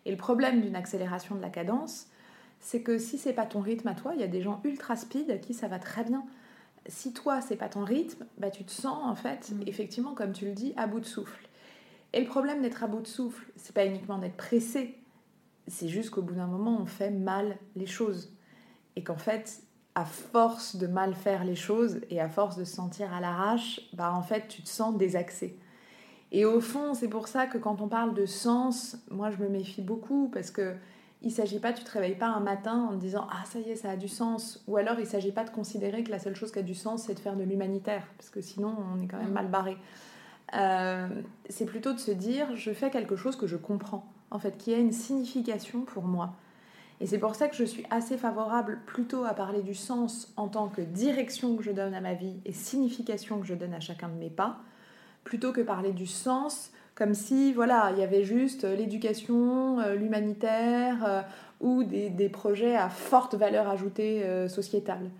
[0.05, 2.07] Et le problème d'une accélération de la cadence,
[2.59, 4.97] c'est que si c'est pas ton rythme à toi, il y a des gens ultra
[4.97, 6.25] speed à qui ça va très bien.
[6.87, 9.63] Si toi, c'est pas ton rythme, bah, tu te sens en fait, mm.
[9.67, 11.47] effectivement, comme tu le dis, à bout de souffle.
[12.13, 14.97] Et le problème d'être à bout de souffle, c'est pas uniquement d'être pressé,
[15.67, 18.33] c'est juste qu'au bout d'un moment, on fait mal les choses.
[18.95, 19.61] Et qu'en fait,
[19.97, 23.81] à force de mal faire les choses et à force de se sentir à l'arrache,
[23.93, 25.57] bah en fait, tu te sens désaxé.
[26.31, 29.49] Et au fond, c'est pour ça que quand on parle de sens, moi je me
[29.49, 30.75] méfie beaucoup parce que
[31.23, 33.71] il s'agit pas, tu te réveilles pas un matin en te disant ah ça y
[33.71, 36.35] est, ça a du sens, ou alors il s'agit pas de considérer que la seule
[36.35, 39.07] chose qui a du sens c'est de faire de l'humanitaire parce que sinon on est
[39.07, 39.77] quand même mal barré.
[40.53, 41.07] Euh,
[41.49, 44.75] c'est plutôt de se dire je fais quelque chose que je comprends en fait, qui
[44.75, 46.35] a une signification pour moi.
[46.99, 50.47] Et c'est pour ça que je suis assez favorable plutôt à parler du sens en
[50.47, 53.79] tant que direction que je donne à ma vie et signification que je donne à
[53.79, 54.57] chacun de mes pas,
[55.23, 61.05] plutôt que parler du sens comme si voilà il y avait juste l'éducation, euh, l'humanitaire
[61.05, 61.21] euh,
[61.61, 65.11] ou des, des, projets à forte valeur ajoutée euh, sociétale.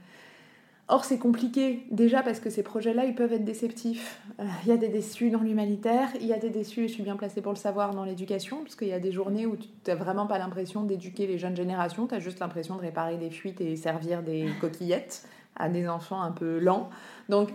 [0.89, 4.21] Or, c'est compliqué, déjà parce que ces projets-là, ils peuvent être déceptifs.
[4.39, 6.93] Euh, il y a des déçus dans l'humanitaire, il y a des déçus, et je
[6.93, 9.57] suis bien placée pour le savoir, dans l'éducation, parce qu'il y a des journées où
[9.57, 13.17] tu n'as vraiment pas l'impression d'éduquer les jeunes générations, tu as juste l'impression de réparer
[13.17, 16.89] des fuites et servir des coquillettes à des enfants un peu lents.
[17.27, 17.49] Donc,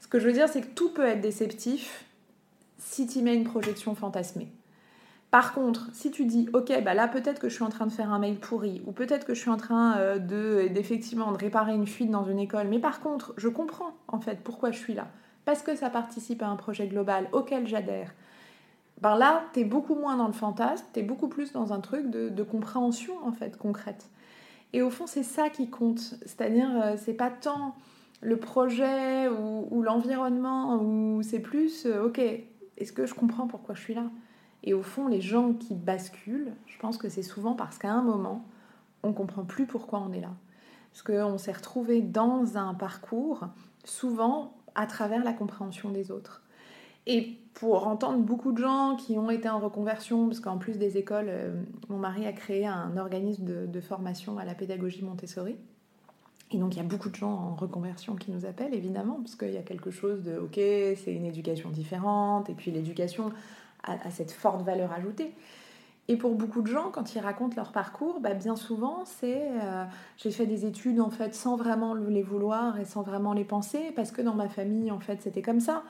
[0.00, 2.04] ce que je veux dire, c'est que tout peut être déceptif
[2.78, 4.48] si tu mets une projection fantasmée.
[5.34, 7.92] Par contre, si tu dis, ok, bah là peut-être que je suis en train de
[7.92, 11.36] faire un mail pourri, ou peut-être que je suis en train euh, de d'effectivement de
[11.38, 14.78] réparer une fuite dans une école, mais par contre, je comprends en fait pourquoi je
[14.78, 15.08] suis là,
[15.44, 18.14] parce que ça participe à un projet global auquel j'adhère.
[19.00, 21.80] Ben là, tu es beaucoup moins dans le fantasme, tu es beaucoup plus dans un
[21.80, 24.08] truc de, compréhension en fait concrète.
[24.72, 27.74] Et au fond, c'est ça qui compte, c'est-à-dire euh, c'est pas tant
[28.20, 33.80] le projet ou, l'environnement, ou c'est plus, euh, ok, est-ce que je comprends pourquoi je
[33.80, 34.04] suis là?
[34.64, 38.02] Et au fond, les gens qui basculent, je pense que c'est souvent parce qu'à un
[38.02, 38.44] moment,
[39.02, 40.32] on ne comprend plus pourquoi on est là.
[40.90, 43.46] Parce qu'on s'est retrouvé dans un parcours,
[43.84, 46.42] souvent à travers la compréhension des autres.
[47.06, 50.96] Et pour entendre beaucoup de gens qui ont été en reconversion, parce qu'en plus des
[50.96, 55.56] écoles, euh, mon mari a créé un organisme de, de, formation à la pédagogie Montessori.
[56.50, 59.36] Et donc il y a beaucoup de gens en reconversion qui nous appellent, évidemment, parce
[59.36, 63.32] qu'il y a quelque chose de, ok, c'est une éducation différente, et puis l'éducation,
[63.84, 65.34] à, cette forte valeur ajoutée.
[66.06, 69.84] Et pour beaucoup de gens, quand ils racontent leur parcours, bah bien souvent, c'est euh,
[70.18, 73.92] j'ai fait des études en fait sans vraiment les vouloir et sans vraiment les penser,
[73.96, 75.82] parce que dans ma famille, en fait, c'était comme ça.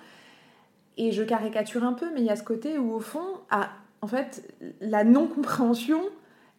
[0.97, 3.71] Et je caricature un peu, mais il y a ce côté où, au fond, ah,
[4.03, 6.01] en fait, la non-compréhension,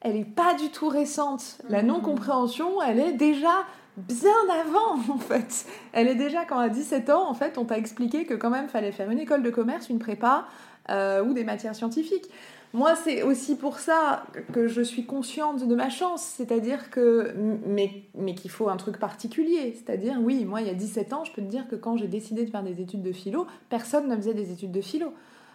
[0.01, 1.59] elle n'est pas du tout récente.
[1.69, 1.87] La mmh.
[1.87, 3.63] non-compréhension, elle est déjà
[3.97, 5.65] bien avant, en fait.
[5.93, 8.67] Elle est déjà quand à 17 ans, en fait, on t'a expliqué que quand même,
[8.67, 10.45] fallait faire une école de commerce, une prépa,
[10.89, 12.29] euh, ou des matières scientifiques.
[12.73, 17.33] Moi, c'est aussi pour ça que je suis consciente de ma chance, c'est-à-dire que,
[17.65, 19.73] mais, mais qu'il faut un truc particulier.
[19.73, 22.09] C'est-à-dire, oui, moi, il y a 17 ans, je peux te dire que quand j'ai
[22.09, 25.13] décidé de faire des études de philo, personne ne faisait des études de philo.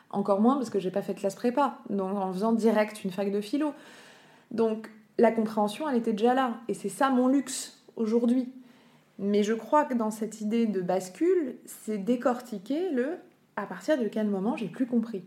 [0.09, 3.11] Encore moins parce que j'ai pas fait de classe prépa, donc en faisant direct une
[3.11, 3.75] fac de philo.
[4.51, 6.55] Donc, la compréhension, elle était déjà là.
[6.69, 8.51] Et c'est ça mon luxe aujourd'hui.
[9.19, 13.19] Mais je crois que dans cette idée de bascule, c'est décortiquer le
[13.61, 15.23] à partir de quel moment j'ai plus compris.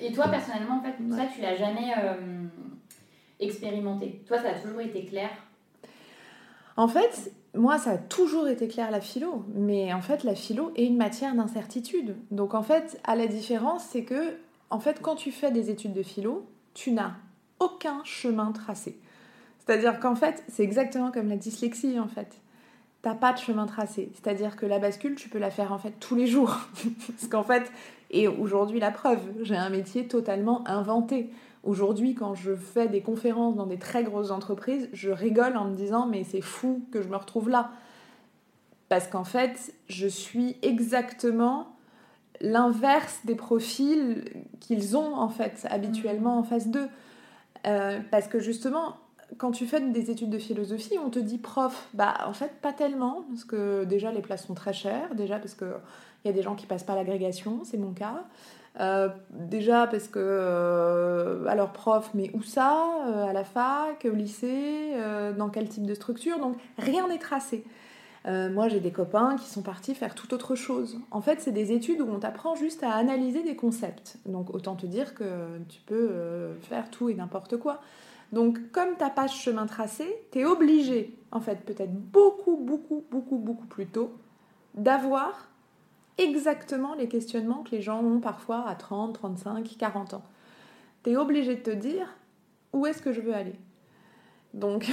[0.00, 2.46] Et toi, personnellement, en fait, ça, tu l'as jamais euh,
[3.40, 4.22] expérimenté.
[4.26, 5.30] Toi, ça a toujours été clair?
[6.76, 9.44] En fait, moi, ça a toujours été clair la philo.
[9.54, 12.16] Mais en fait, la philo est une matière d'incertitude.
[12.30, 14.36] Donc, en fait, à la différence, c'est que,
[14.70, 17.12] en fait, quand tu fais des études de philo, tu n'as
[17.58, 19.00] aucun chemin tracé.
[19.58, 22.40] C'est-à-dire qu'en fait, c'est exactement comme la dyslexie, en fait
[23.02, 24.10] t'as pas de chemin tracé.
[24.14, 26.58] C'est-à-dire que la bascule, tu peux la faire en fait tous les jours.
[27.08, 27.70] Parce qu'en fait,
[28.10, 31.30] et aujourd'hui la preuve, j'ai un métier totalement inventé.
[31.64, 35.74] Aujourd'hui, quand je fais des conférences dans des très grosses entreprises, je rigole en me
[35.74, 37.70] disant mais c'est fou que je me retrouve là.
[38.88, 41.76] Parce qu'en fait, je suis exactement
[42.40, 44.24] l'inverse des profils
[44.60, 46.88] qu'ils ont en fait habituellement en face d'eux.
[47.66, 48.96] Euh, parce que justement,
[49.36, 51.88] quand tu fais des études de philosophie, on te dit prof.
[51.94, 55.14] Bah, en fait, pas tellement, parce que déjà, les places sont très chères.
[55.14, 55.68] Déjà, parce qu'il
[56.24, 58.24] y a des gens qui passent pas l'agrégation, c'est mon cas.
[58.80, 60.18] Euh, déjà, parce que.
[60.18, 64.92] Euh, alors, prof, mais où ça euh, À la fac Au lycée
[65.36, 66.38] Dans quel type de structure?
[66.38, 67.64] Donc, rien n'est tracé.
[68.24, 70.98] moi, j'ai des copains qui sont partis faire tout autre chose.
[71.10, 74.16] En fait, c'est des études où on t'apprend juste à analyser des concepts.
[74.26, 75.24] Donc, autant te dire que
[75.68, 76.10] tu peux
[76.62, 77.80] faire tout et n'importe quoi.
[78.32, 82.56] Donc, comme tu n'as pas de chemin tracé, tu es obligé, en fait, peut-être beaucoup,
[82.56, 84.12] beaucoup, beaucoup, beaucoup plus tôt,
[84.74, 85.48] d'avoir
[86.18, 90.24] exactement les questionnements que les gens ont parfois à 30, 35, 40 ans.
[91.04, 92.16] Tu es obligé de te dire
[92.72, 93.54] où est-ce que je veux aller?
[94.52, 94.86] Donc,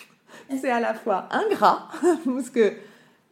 [0.50, 1.88] c'est à la fois ingrat,
[2.24, 2.72] parce que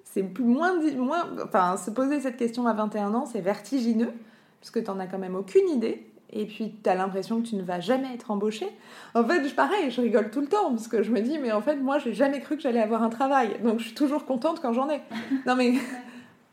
[0.05, 1.29] c'est plus moins, moins.
[1.45, 4.13] Enfin, se poser cette question à 21 ans, c'est vertigineux.
[4.61, 7.49] parce que tu n'en as quand même aucune idée, et puis tu as l'impression que
[7.49, 8.69] tu ne vas jamais être embauché.
[9.15, 11.53] En fait, je, pareil, je rigole tout le temps, parce que je me dis, mais
[11.53, 14.25] en fait, moi, j'ai jamais cru que j'allais avoir un travail, donc je suis toujours
[14.25, 15.01] contente quand j'en ai.
[15.47, 15.75] Non, mais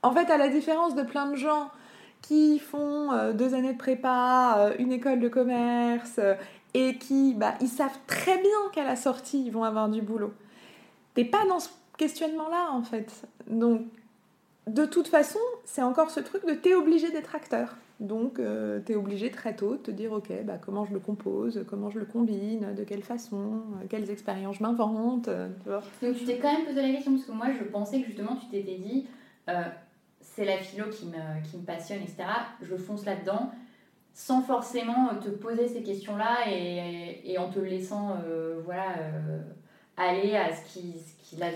[0.01, 1.69] en fait, à la différence de plein de gens
[2.21, 6.35] qui font euh, deux années de prépa, euh, une école de commerce, euh,
[6.73, 10.33] et qui, bah, ils savent très bien qu'à la sortie, ils vont avoir du boulot.
[11.13, 13.27] T'es pas dans ce questionnement-là, en fait.
[13.47, 13.81] Donc,
[14.67, 17.75] de toute façon, c'est encore ce truc de t'es obligé d'être acteur.
[17.99, 20.99] Donc, euh, tu es obligé très tôt de te dire, ok, bah, comment je le
[20.99, 23.37] compose, comment je le combine, de quelle façon,
[23.81, 25.29] euh, quelles expériences je m'invente.
[25.29, 28.07] Euh, Donc, tu t'es quand même posé la question, parce que moi, je pensais que
[28.07, 29.07] justement, tu t'étais dit,
[30.21, 32.25] c'est la philo qui me, qui me passionne, etc.
[32.61, 33.51] Je fonce là-dedans,
[34.13, 38.17] sans forcément te poser ces questions-là et, et, en te laissant,
[38.63, 38.93] voilà
[39.97, 41.37] aller à ce qui, ce qui.
[41.39, 41.53] Mais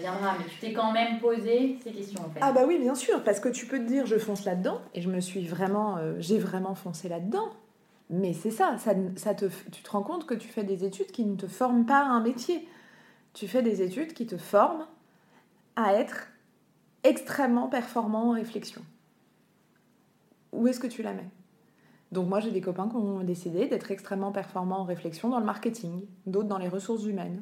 [0.49, 2.39] tu t'es quand même posé ces questions en fait.
[2.41, 5.01] Ah bah oui, bien sûr, parce que tu peux te dire je fonce là-dedans et
[5.01, 7.49] je me suis vraiment, euh, j'ai vraiment foncé là-dedans.
[8.09, 11.11] Mais c'est ça, ça, ça te, tu te rends compte que tu fais des études
[11.11, 12.67] qui ne te forment pas à un métier.
[13.33, 14.85] Tu fais des études qui te forment
[15.77, 16.27] à être
[17.03, 18.81] extrêmement performant en réflexion.
[20.51, 21.29] Où est-ce que tu la mets?
[22.11, 25.45] Donc moi j'ai des copains qui ont décidé d'être extrêmement performants en réflexion dans le
[25.45, 27.41] marketing, d'autres dans les ressources humaines,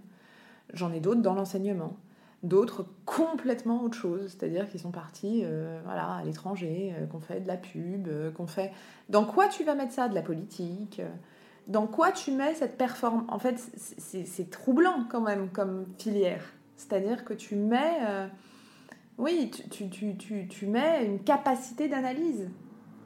[0.74, 1.98] J'en ai d'autres dans l'enseignement,
[2.44, 7.42] d'autres complètement autre chose, c'est-à-dire qui sont partis euh, voilà, à l'étranger, euh, qu'on fait
[7.42, 8.72] de la pub, euh, qu'on fait...
[9.10, 11.02] Dans quoi tu vas mettre ça De la politique?
[11.68, 13.58] Dans quoi tu mets cette performance En fait,
[13.98, 16.44] c'est troublant quand même comme filière.
[16.78, 18.00] C'est-à-dire que tu mets...
[19.18, 22.50] oui, tu, tu, tu, tu, mets une capacité d'analyse.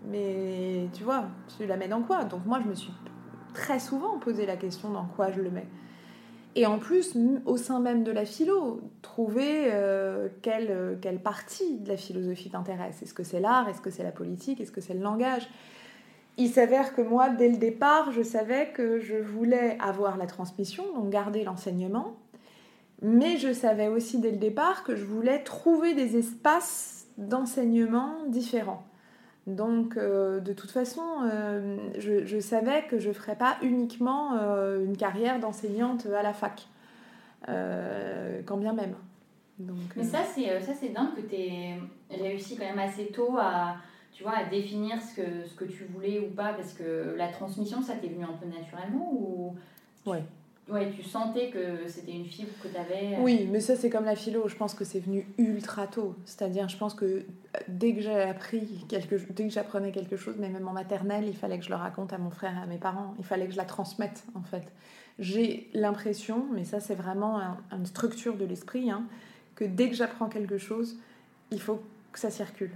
[0.06, 1.26] Mais tu vois,
[1.58, 2.26] tu la mets dans quoi?
[2.26, 2.94] Donc moi, je me suis
[3.54, 5.68] très souvent posé la question dans quoi je le mets.
[6.56, 11.80] Et en plus, au sein même de la philo, trouver euh, quelle, euh, quelle, partie
[11.80, 13.02] de la philosophie t'intéresse.
[13.02, 13.68] Est-ce que c'est l'art?
[13.70, 14.62] Est-ce que c'est la politique?
[14.62, 15.50] Est-ce que c'est le langage?
[16.38, 20.84] Il s'avère que moi, dès le départ, je savais que je voulais avoir la transmission,
[20.94, 22.16] donc garder l'enseignement.
[23.02, 28.84] Mais je savais aussi dès le départ que je voulais trouver des espaces d'enseignement différents.
[29.46, 34.86] Donc, euh, de toute façon, euh, je, savais que je ne ferais pas uniquement euh,
[34.86, 36.68] une carrière d'enseignante à la fac,
[37.46, 38.96] quand bien même.
[39.60, 41.78] Donc, Mais ça, c'est ça c'est dingue que tu aies
[42.10, 43.76] réussi quand même assez tôt à,
[44.14, 47.28] tu vois, à définir ce que, ce que tu voulais ou pas, parce que la
[47.28, 49.56] transmission, ça t'est venu un peu naturellement ou...
[50.06, 50.24] Ouais.
[50.70, 53.16] Ouais, tu sentais que c'était une fibre que tu avais.
[53.16, 53.22] Euh.
[53.22, 56.16] Oui, mais ça c'est comme la philo, je pense que c'est venu ultra tôt.
[56.26, 57.24] C'est-à-dire, je pense que euh,
[57.68, 59.18] dès que j'ai appris quelque
[59.50, 62.30] j'apprenais quelque chose, mais même en maternelle, il fallait que je le raconte à mon
[62.30, 63.14] frère et à mes parents.
[63.20, 64.64] Il fallait que je la transmette en fait.
[65.20, 69.04] J'ai l'impression, mais ça c'est vraiment une structure de l'esprit, hein,
[69.56, 70.98] que dès que j'apprends quelque chose,
[71.52, 71.82] il faut
[72.14, 72.72] que ça circule.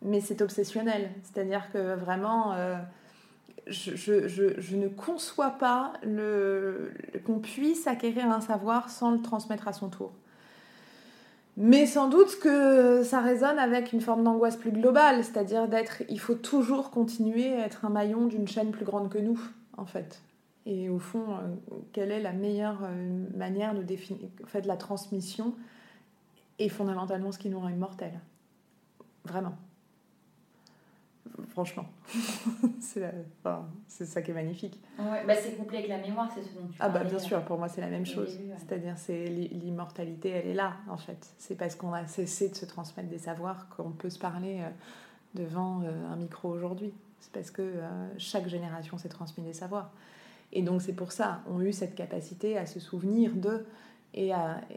[0.00, 2.54] Mais c'est obsessionnel, c'est-à-dire que vraiment.
[2.54, 2.76] Euh,
[3.68, 5.92] je, ne conçois pas
[7.24, 10.12] qu'on puisse acquérir un savoir sans le transmettre à son tour.
[11.56, 16.20] Mais sans doute que ça résonne avec une forme d'angoisse plus globale, c'est-à-dire d'être, il
[16.20, 19.40] faut toujours continuer à être un maillon d'une chaîne plus grande que nous,
[19.76, 20.22] en fait.
[20.66, 24.28] Et au fond, euh, quelle est la meilleure euh, manière de définir,
[24.64, 25.54] la transmission
[26.60, 28.20] est fondamentalement ce qui nous rend immortels.
[29.24, 29.56] Vraiment
[31.48, 31.86] franchement.
[32.80, 34.80] c'est ça qui est magnifique.
[34.98, 37.42] Ouais, bah c'est couplé avec la mémoire, c'est ce dont tu Ah bah bien sûr,
[37.44, 38.38] pour moi c'est la même chose.
[38.56, 41.34] C'est-à-dire c'est l'immortalité, elle est là en fait.
[41.38, 44.68] C'est parce qu'on a cessé de se transmettre des savoirs qu'on peut se parler euh,
[45.34, 46.92] devant euh, un micro aujourd'hui.
[47.20, 49.90] C'est parce que euh, chaque génération s'est transmis des savoirs.
[50.52, 53.66] Et donc c'est pour ça, on a eu cette capacité à se souvenir de,
[54.14, 54.32] et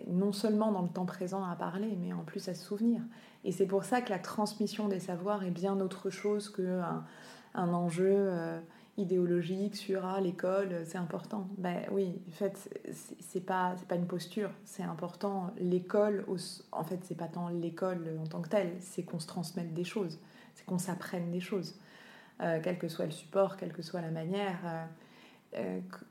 [0.08, 3.02] non seulement dans le temps présent à parler, mais en plus à se souvenir.
[3.44, 7.04] Et c'est pour ça que la transmission des savoirs est bien autre chose qu'un
[7.54, 8.60] un enjeu euh,
[8.98, 11.48] idéologique sur ah, l'école, c'est important.
[11.58, 12.70] Ben oui, en fait,
[13.20, 15.52] c'est pas, pas une posture, c'est important.
[15.58, 16.26] L'école,
[16.72, 19.84] en fait, c'est pas tant l'école en tant que telle, c'est qu'on se transmette des
[19.84, 20.20] choses,
[20.54, 21.76] c'est qu'on s'apprenne des choses,
[22.42, 24.60] euh, quel que soit le support, quelle que soit la manière.
[24.66, 24.86] Euh,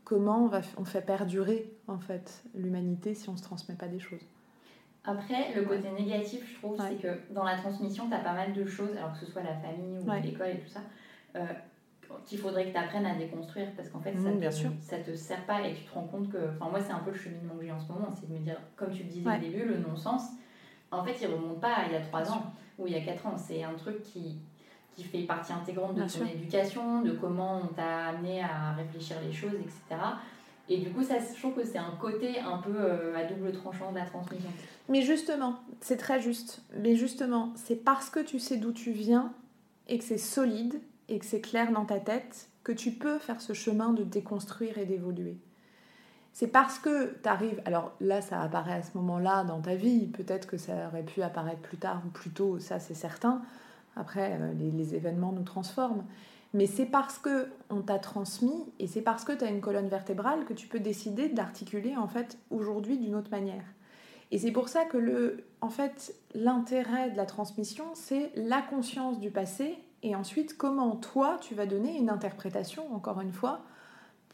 [0.05, 3.89] comment on, va, on fait perdurer en fait l'humanité si on ne se transmet pas
[3.89, 4.27] des choses.
[5.05, 8.53] Après, le côté négatif, je trouve, c'est que dans la transmission, tu as pas mal
[8.53, 10.81] de choses, alors que ce soit la famille ou l'école et tout ça,
[11.37, 11.47] euh,
[12.27, 15.47] qu'il faudrait que tu apprennes à déconstruire parce qu'en fait, ça, ne ça te sert
[15.47, 16.51] pas et tu te rends compte que.
[16.51, 18.41] Enfin, moi, c'est un peu le cheminement que j'ai en ce moment, c'est de me
[18.41, 20.31] dire, comme tu le disais au début, le non-sens,
[20.91, 23.01] en fait, il remonte pas à il y a 3 ans ou il y a
[23.01, 23.37] 4 ans.
[23.39, 24.39] C'est un truc qui,
[24.97, 29.33] qui fait partie intégrante de ton éducation, de comment on t'a amené à réfléchir les
[29.33, 30.01] choses, etc.
[30.69, 33.51] Et du coup, ça, je trouve que c'est un côté un peu euh, à double
[33.53, 34.51] tranchant de la transmission.
[34.89, 36.63] Mais justement, c'est très juste.
[36.79, 39.33] Mais justement, c'est parce que tu sais d'où tu viens
[39.89, 43.41] et que c'est solide et que c'est clair dans ta tête, que tu peux faire
[43.41, 45.39] ce chemin de déconstruire et d'évoluer.
[46.33, 50.07] C'est parce que tu arrives, alors là ça apparaît à ce moment-là dans ta vie,
[50.07, 53.43] peut-être que ça aurait pu apparaître plus tard ou plus tôt, ça c'est certain,
[53.97, 56.05] après euh, les, événements nous transforment,
[56.53, 59.89] mais c'est parce que on t'a transmis et c'est parce que tu as une colonne
[59.89, 63.65] vertébrale que tu peux décider d'articuler en fait aujourd'hui d'une autre manière.
[64.33, 69.19] Et c'est pour ça que le, en fait, l'intérêt de la transmission, c'est la conscience
[69.19, 73.63] du passé et ensuite comment toi tu vas donner une interprétation, encore une fois,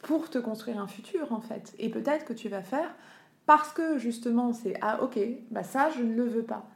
[0.02, 1.74] pour te construire un futur en fait.
[1.78, 2.94] Et peut-être que tu vas faire
[3.46, 5.18] parce que justement c'est ah ok,
[5.50, 6.66] bah ça je ne le veux pas.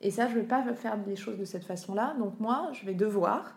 [0.00, 2.14] Et ça je ne veux pas faire des choses de cette façon-là.
[2.18, 3.56] Donc moi je vais devoir.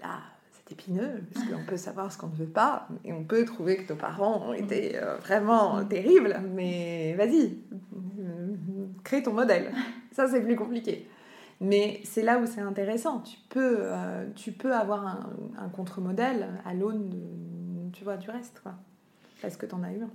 [0.00, 0.18] Là
[0.52, 3.76] c'est épineux parce qu'on peut savoir ce qu'on ne veut pas et on peut trouver
[3.76, 6.40] que nos parents ont été euh, vraiment terribles.
[6.54, 7.58] Mais vas-y,
[9.04, 9.72] crée ton modèle.
[10.12, 11.08] Ça c'est plus compliqué.
[11.60, 13.20] Mais c'est là où c'est intéressant.
[13.20, 14.26] Tu peux, euh,
[14.72, 17.10] avoir un, contre-modèle à l'aune
[17.90, 18.72] du reste, quoi.
[19.42, 20.10] Parce que t'en as eu un.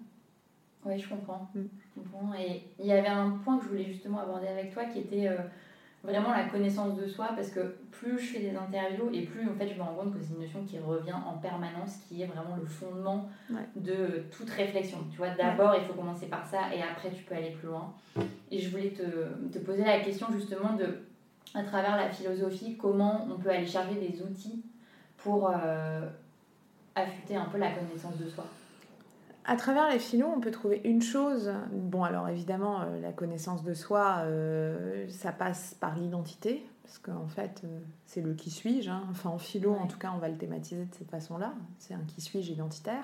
[0.85, 1.49] Oui, je comprends.
[1.53, 1.61] Mm.
[1.63, 2.33] je comprends.
[2.35, 5.27] Et il y avait un point que je voulais justement aborder avec toi qui était
[5.27, 5.37] euh,
[6.03, 9.55] vraiment la connaissance de soi parce que plus je fais des interviews et plus en
[9.55, 12.27] fait je me rends compte que c'est une notion qui revient en permanence, qui est
[12.27, 13.29] vraiment le fondement
[13.75, 14.99] de toute réflexion.
[15.11, 17.93] Tu vois, d'abord il faut commencer par ça et après tu peux aller plus loin.
[18.51, 19.01] Et je voulais te,
[19.51, 20.99] te poser la question justement de,
[21.55, 24.63] à travers la philosophie, comment on peut aller charger des outils
[25.17, 25.49] pour...
[25.49, 26.07] Euh,
[26.95, 28.45] affûter un peu la connaissance de soi
[29.47, 31.51] à travers les filons, on peut trouver une chose.
[31.71, 37.27] Bon, alors évidemment, euh, la connaissance de soi, euh, ça passe par l'identité, parce qu'en
[37.27, 38.89] fait, euh, c'est le qui suis-je.
[38.89, 39.03] Hein.
[39.11, 41.53] Enfin, en philo, en tout cas, on va le thématiser de cette façon-là.
[41.77, 43.03] C'est un qui suis-je identitaire.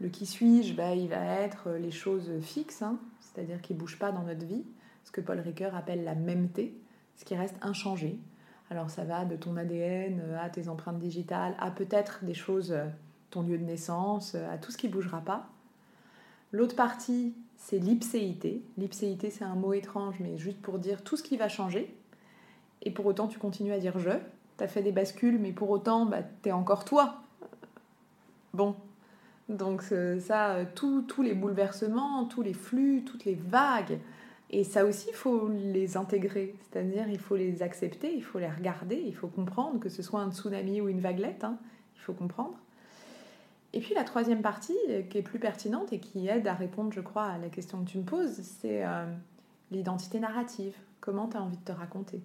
[0.00, 3.98] Le qui suis-je, bah, il va être les choses fixes, hein, c'est-à-dire qui ne bougent
[3.98, 4.64] pas dans notre vie,
[5.04, 6.76] ce que Paul Ricoeur appelle la mêmeté,
[7.16, 8.18] ce qui reste inchangé.
[8.70, 12.74] Alors ça va de ton ADN à tes empreintes digitales, à peut-être des choses,
[13.42, 15.48] lieu de naissance, euh, à tout ce qui ne bougera pas.
[16.52, 18.62] L'autre partie, c'est l'ipséité.
[18.78, 21.94] L'ipséité, c'est un mot étrange, mais juste pour dire tout ce qui va changer.
[22.82, 24.10] Et pour autant, tu continues à dire je.
[24.58, 27.22] Tu as fait des bascules, mais pour autant, bah, tu es encore toi.
[28.52, 28.76] Bon.
[29.48, 33.98] Donc ça, tous les bouleversements, tous les flux, toutes les vagues,
[34.50, 38.48] et ça aussi, il faut les intégrer, c'est-à-dire il faut les accepter, il faut les
[38.48, 41.58] regarder, il faut comprendre que ce soit un tsunami ou une vaguelette, hein,
[41.96, 42.54] il faut comprendre.
[43.74, 46.92] Et puis la troisième partie, euh, qui est plus pertinente et qui aide à répondre,
[46.92, 49.04] je crois, à la question que tu me poses, c'est euh,
[49.72, 50.76] l'identité narrative.
[51.00, 52.22] Comment tu as envie de te raconter?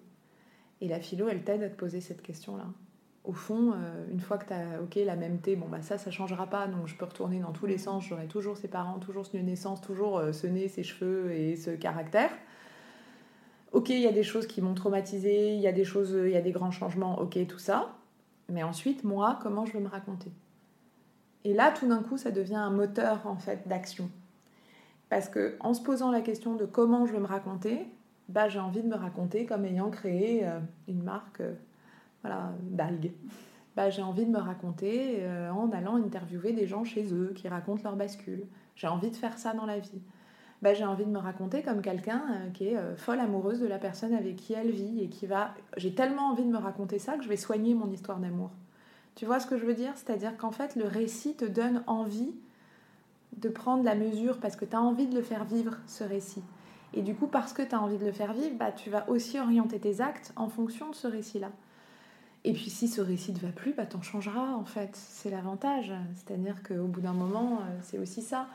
[0.80, 2.66] Et la philo, elle t'aide à te poser cette question-là
[3.26, 6.00] au fond, euh, une fois que tu as ok la même T, bon bah ça
[6.00, 8.98] ça changera pas, donc je peux retourner dans tous les sens, j'aurai toujours ses parents,
[8.98, 12.32] toujours ce lieu de naissance, toujours ce nez, ses cheveux et ce caractère.
[13.72, 16.32] Ok, il y a des choses qui m'ont traumatisé, il y a des choses, il
[16.32, 17.94] y a des grands changements, ok tout ça.
[18.48, 20.32] Mais ensuite, moi, comment je veux me raconter?
[21.46, 24.10] Et là, tout d'un coup, ça devient un moteur en fait d'action.
[25.10, 27.88] Parce que en se posant la question de comment je veux me raconter,
[28.28, 31.42] bah j'ai envie de me raconter comme ayant créé euh, une marque
[32.22, 33.12] voilà, d'algues.
[33.76, 37.48] Bah, j'ai envie de me raconter euh, en allant interviewer des gens chez eux qui
[37.48, 38.46] racontent leur bascule.
[38.76, 40.02] J'ai envie de faire ça dans la vie.
[40.62, 43.68] Bah, j'ai envie de me raconter comme quelqu'un euh, qui est euh, folle amoureuse de
[43.68, 45.54] la personne avec qui elle vit et qui va...
[45.78, 48.52] J'ai tellement envie de me raconter ça que je vais soigner mon histoire d'amour.
[49.20, 49.92] Tu vois ce que je veux dire?
[49.96, 52.32] C'est-à-dire qu'en fait, le récit te donne envie
[53.36, 56.42] de prendre la mesure parce que tu as envie de le faire vivre, ce récit.
[56.94, 59.10] Et du coup, parce que tu as envie de le faire vivre, bah, tu vas
[59.10, 61.52] aussi orienter tes actes en fonction de ce récit-là.
[62.46, 64.92] Et puis si ce récit ne va plus, bah, t'en changeras en fait.
[64.94, 65.92] C'est l'avantage.
[66.16, 68.48] C'est-à-dire qu'au bout d'un moment, euh, c'est aussi ça.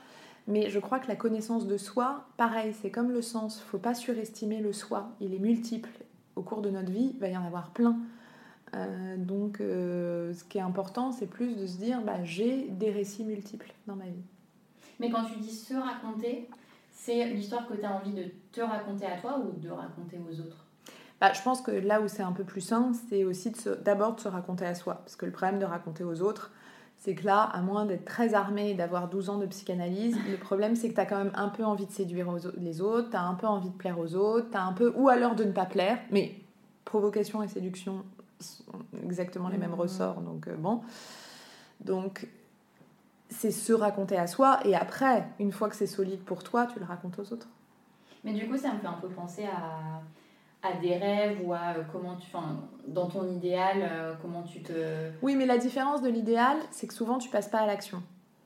[0.49, 3.61] Mais je crois que la connaissance de soi, pareil, c'est comme le sens.
[3.61, 5.11] faut pas surestimer le soi.
[5.21, 5.91] Il est multiple.
[6.37, 7.99] Au cours de notre vie, il va y en avoir plein.
[8.75, 12.91] Euh, donc euh, ce qui est important, c'est plus de se dire, bah, j'ai des
[12.91, 14.25] récits multiples dans ma vie.
[15.01, 16.49] Mais quand tu dis se raconter,
[16.91, 20.41] c'est l'histoire que tu as envie de te raconter à toi ou de raconter aux
[20.41, 20.65] autres?
[21.21, 23.53] Bah, je pense que là où c'est un peu plus sain, c'est aussi
[23.85, 24.95] d'abord de, se raconter à soi.
[24.95, 26.53] Parce que le problème de raconter aux autres,
[26.99, 30.37] c'est que là, à moins d'être très armé et d'avoir 12 ans de psychanalyse, le
[30.37, 33.17] problème c'est que tu as quand même un peu envie de séduire les autres, tu
[33.17, 35.53] as un peu envie de plaire aux autres, as un peu, ou alors de ne
[35.53, 36.41] pas plaire, mais
[36.85, 38.05] provocation et séduction
[39.03, 39.81] exactement les mêmes mmh.
[39.81, 40.83] ressorts, donc euh, bon.
[41.81, 42.29] Donc
[43.29, 46.79] c'est se raconter à soi, et après, une fois que c'est solide pour toi, tu
[46.79, 47.49] le racontes aux autres.
[48.23, 50.01] Mais du coup, ça me fait un peu penser à
[50.65, 52.27] à des rêves ou à euh, comment tu.
[52.33, 52.57] Enfin,
[52.89, 55.11] dans ton idéal, euh, comment tu te.
[55.23, 58.03] Oui, mais la différence de l'idéal, c'est que souvent tu passes pas à l'action.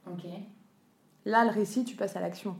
[0.07, 0.25] Ok.
[1.25, 2.57] Là, le récit, tu passes à l'action.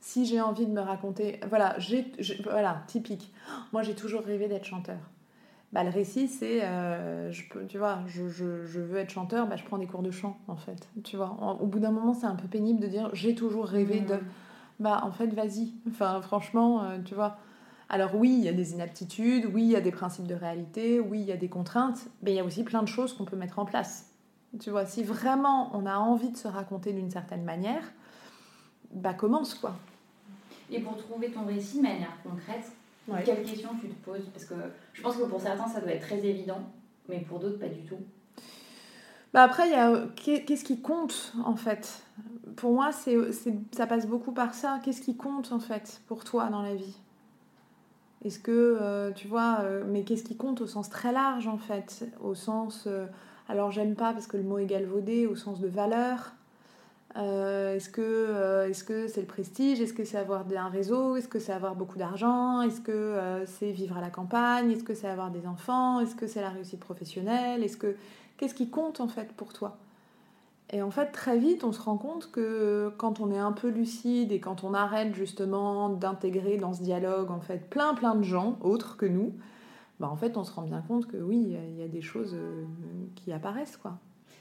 [0.00, 1.40] Si j'ai envie de me raconter.
[1.48, 2.12] Voilà, j'ai,
[2.44, 3.32] voilà typique.
[3.72, 4.98] Moi, j'ai toujours rêvé d'être chanteur.
[5.74, 9.48] Bah, le récit, c'est, euh, je peux, tu vois, je, je, je, veux être chanteur,
[9.48, 10.88] bah, je prends des cours de chant, en fait.
[11.02, 13.98] Tu vois, au bout d'un moment, c'est un peu pénible de dire, j'ai toujours rêvé
[13.98, 14.14] de...
[14.14, 14.20] Mmh.
[14.78, 15.72] Bah, en fait, vas-y.
[15.88, 17.38] Enfin, franchement, euh, tu vois.
[17.88, 21.00] Alors oui, il y a des inaptitudes, oui, il y a des principes de réalité,
[21.00, 23.24] oui, il y a des contraintes, mais il y a aussi plein de choses qu'on
[23.24, 24.12] peut mettre en place.
[24.60, 27.82] Tu vois, si vraiment on a envie de se raconter d'une certaine manière,
[28.92, 29.74] bah commence, quoi.
[30.70, 32.72] Et pour trouver ton récit de manière concrète,
[33.24, 34.54] quelles questions tu te poses Parce que
[34.92, 36.60] je pense que pour certains, ça doit être très évident,
[37.08, 37.98] mais pour d'autres, pas du tout.
[39.32, 42.04] Bah après, il y a qu'est-ce qui compte en fait?
[42.56, 43.16] Pour moi, c'est,
[43.72, 44.80] ça passe beaucoup par ça.
[44.84, 46.96] Qu'est-ce qui compte en fait pour toi dans la vie?
[48.24, 51.58] Est-ce que, euh, tu vois, euh, mais qu'est-ce qui compte au sens très large en
[51.58, 52.08] fait?
[52.22, 53.06] Au sens, euh,
[53.48, 56.32] alors j'aime pas parce que le mot est galvaudé, au sens de valeur.
[57.16, 59.80] Euh, est-ce que euh, est-ce que c'est le prestige?
[59.80, 61.16] Est-ce que c'est avoir un réseau?
[61.16, 62.60] Est-ce que c'est avoir beaucoup d'argent?
[62.62, 64.72] Est-ce que euh, c'est vivre à la campagne?
[64.72, 66.00] Est-ce que c'est avoir des enfants?
[66.00, 67.62] Est-ce que c'est la réussite professionnelle?
[67.62, 67.96] Est-ce que
[68.36, 69.76] qu'est-ce qui compte en fait pour toi?
[70.70, 73.68] Et en fait très vite on se rend compte que quand on est un peu
[73.68, 78.24] lucide et quand on arrête justement d'intégrer dans ce dialogue en fait plein plein de
[78.24, 79.34] gens autres que nous,
[80.00, 82.36] bah en fait on se rend bien compte que oui il y a des choses
[83.14, 83.98] qui apparaissent quoi.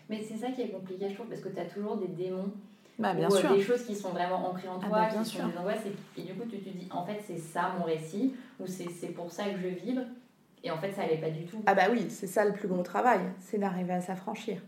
[0.10, 2.52] Mais c'est ça qui est compliqué, je trouve, parce que tu as toujours des démons.
[3.00, 3.56] Bah, bien ou, euh, sûr.
[3.56, 5.42] des choses qui sont vraiment ancrées en ah, toi, bah, bien qui sûr.
[5.42, 5.86] sont des angoisses.
[6.18, 9.32] Et, du coup, tu te dis, en fait, c'est ça mon récit, ou c'est pour
[9.32, 10.02] ça que je vibre.
[10.64, 11.62] Et en fait, ça n'allait pas du tout.
[11.66, 14.62] Ah bah oui, c'est ça le plus gros travail, c'est d'arriver à s'affranchir.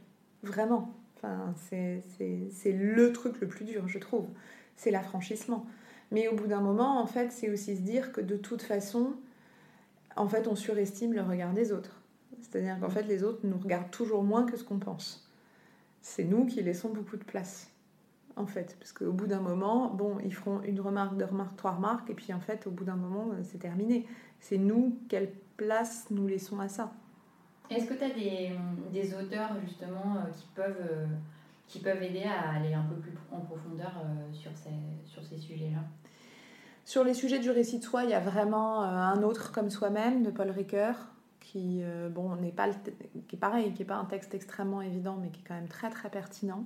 [0.44, 0.92] Vraiment.
[1.16, 2.04] Enfin, c'est
[2.66, 4.28] le truc le plus dur, je trouve.
[4.76, 5.66] C'est l'affranchissement.
[6.12, 9.14] Mais au bout d'un moment, en fait, c'est aussi se dire que de toute façon,
[10.16, 12.02] en fait, on surestime le regard des autres.
[12.50, 15.26] C'est-à-dire qu'en fait, les autres nous regardent toujours moins que ce qu'on pense
[16.06, 17.68] c'est nous qui laissons beaucoup de place,
[18.36, 18.78] en fait.
[18.80, 22.14] Parce qu'au bout d'un moment, bon, ils feront une remarque, deux remarques, trois remarques, et
[22.14, 24.06] puis en fait, au bout d'un moment, euh, c'est terminé.
[24.40, 26.94] C'est nous, quelle place nous laissons à ça.
[27.72, 28.52] Est-ce que tu as des,
[28.94, 31.08] des, auteurs, justement, euh, qui peuvent, euh,
[31.68, 33.92] qui peuvent aider à aller un peu plus en profondeur
[34.32, 34.70] sur ces,
[35.06, 35.80] sur ces sujets-là?
[36.86, 40.22] Sur les sujets du récit de soi, il y a vraiment un autre comme soi-même,
[40.22, 41.15] de Paul Ricoeur,
[41.56, 42.68] qui, euh, bon, n'est pas
[43.28, 45.70] qui est pareil, qui n'est pas un texte extrêmement évident, mais qui est quand même
[45.70, 46.66] très très pertinent.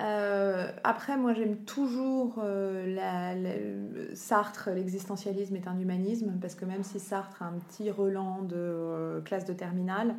[0.00, 6.98] Euh, après, moi j'aime toujours euh, Sartre, l'existentialisme est un humanisme, parce que même si
[6.98, 10.14] Sartre a un petit relan de classe de terminale,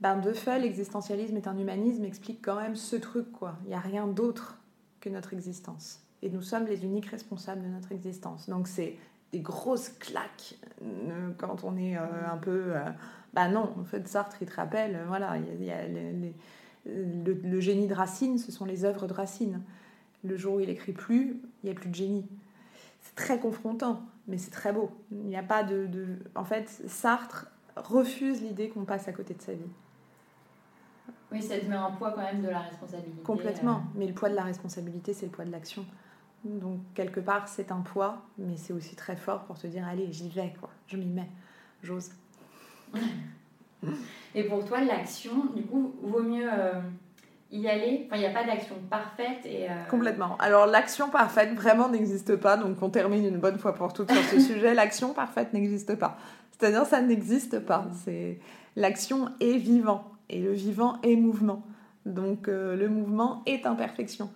[0.00, 3.56] ben, de fait, l'existentialisme est un humanisme explique quand même ce truc, quoi.
[3.64, 4.56] Il n'y a rien d'autre
[5.00, 6.00] que notre existence.
[6.22, 8.48] Et nous sommes les uniques responsables de notre existence.
[8.48, 8.96] Donc c'est
[9.32, 12.74] des grosses claques euh, quand on est euh, un peu.
[12.74, 12.80] Euh,
[13.32, 15.82] bah non, en fait, Sartre, il te rappelle, voilà, il y a,
[16.84, 19.62] le, génie de Racine, ce sont les œuvres de Racine.
[20.24, 22.26] Le jour où il écrit plus, il n'y a plus de génie.
[23.02, 24.90] C'est très confrontant, mais c'est très beau.
[25.12, 29.34] Il n'y a pas de, de, En fait, Sartre refuse l'idée qu'on passe à côté
[29.34, 29.70] de sa vie.
[31.32, 33.22] Oui, ça te met un poids quand même de la responsabilité.
[33.22, 35.86] Complètement, mais le poids de la responsabilité, c'est le poids de l'action.
[36.44, 40.10] Donc quelque part c'est un poids, mais c'est aussi très fort pour te dire allez
[40.10, 41.28] j'y vais quoi, je m'y mets,
[41.82, 42.10] j'ose.
[44.34, 46.80] Et pour toi l'action, du coup, vaut mieux euh,
[47.50, 48.04] y aller?
[48.06, 49.70] Enfin il n'y a pas d'action parfaite et.
[49.70, 50.36] Euh, Complètement.
[50.38, 54.22] Alors l'action parfaite vraiment n'existe pas, donc on termine une bonne fois pour toutes sur
[54.22, 54.74] ce sujet.
[54.74, 56.18] L'action parfaite n'existe pas.
[56.52, 57.86] C'est-à-dire ça n'existe pas.
[58.04, 58.38] C'est
[58.76, 61.62] l'action est vivant et le vivant est mouvement.
[62.06, 64.30] Donc euh, le mouvement est imperfection.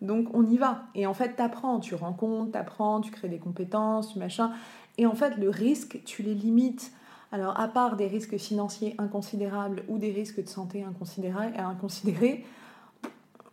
[0.00, 0.84] Donc on y va.
[0.94, 4.52] Et en fait, t'apprends, tu rencontres, t'apprends, tu crées des compétences, tu machin.
[4.98, 6.92] Et en fait, le risque, tu les limites.
[7.32, 12.44] Alors, à part des risques financiers inconsidérables ou des risques de santé inconsidérés,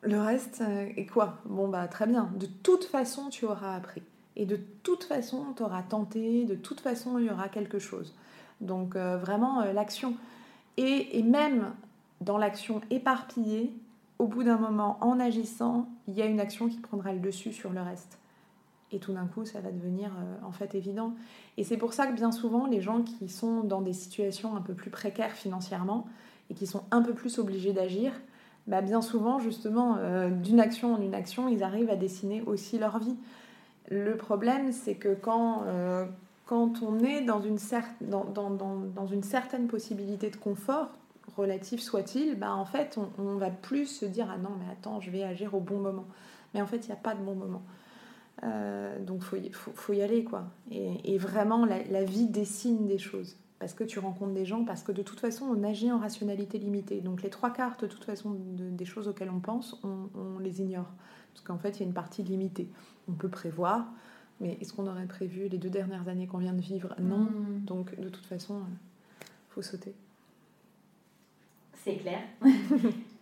[0.02, 1.38] le reste euh, est quoi?
[1.46, 2.32] Bon, bah très bien.
[2.36, 4.02] De toute façon, tu auras appris.
[4.36, 6.46] Et de toute façon, tu auras tenté.
[6.46, 8.16] De toute façon, il y aura quelque chose.
[8.62, 10.16] Donc, euh, vraiment, euh, l'action.
[10.78, 11.74] Et même
[12.22, 13.74] dans l'action éparpillée,
[14.20, 17.54] au bout d'un moment, en agissant, il y a une action qui prendra le dessus
[17.54, 18.20] sur le reste.
[18.92, 21.14] Et tout d'un coup, ça va devenir euh, en fait évident.
[21.58, 24.62] Et c'est pour ça que bien souvent, les gens qui sont dans des situations un
[24.62, 26.08] peu plus précaires financièrement
[26.50, 28.14] et qui sont un peu plus obligés d'agir,
[28.66, 32.80] bah bien souvent, justement, euh, d'une action en une action, ils arrivent à dessiner aussi
[32.80, 33.16] leur vie.
[33.90, 36.06] Le problème, c'est que quand, euh,
[36.50, 40.90] on est dans une certaine possibilité de confort,
[41.36, 45.12] relatif soit-il, bah en fait, on, va plus se dire Ah non, mais attends, je
[45.12, 46.06] vais agir au bon moment.
[46.54, 47.64] Mais en fait, il n'y a pas de bon moment.
[48.44, 50.46] Euh, donc, il faut, faut, y aller, quoi.
[50.72, 53.36] Et, vraiment, la, vie dessine des choses.
[53.60, 56.60] Parce que tu rencontres des gens, parce que de toute façon, on agit en rationalité
[56.60, 57.02] limitée.
[57.02, 60.92] Donc, les trois quarts, de toute façon, des choses auxquelles on pense, on, les ignore.
[61.34, 62.70] Parce qu'en fait, il y a une partie limitée.
[63.10, 63.88] On peut prévoir,
[64.40, 66.96] mais est-ce qu'on aurait prévu les deux dernières années qu'on vient de vivre?
[67.00, 67.26] Non.
[67.26, 67.66] Mm.
[67.66, 68.62] Donc, de toute façon
[69.50, 69.96] faut sauter.
[71.88, 72.20] C'est clair.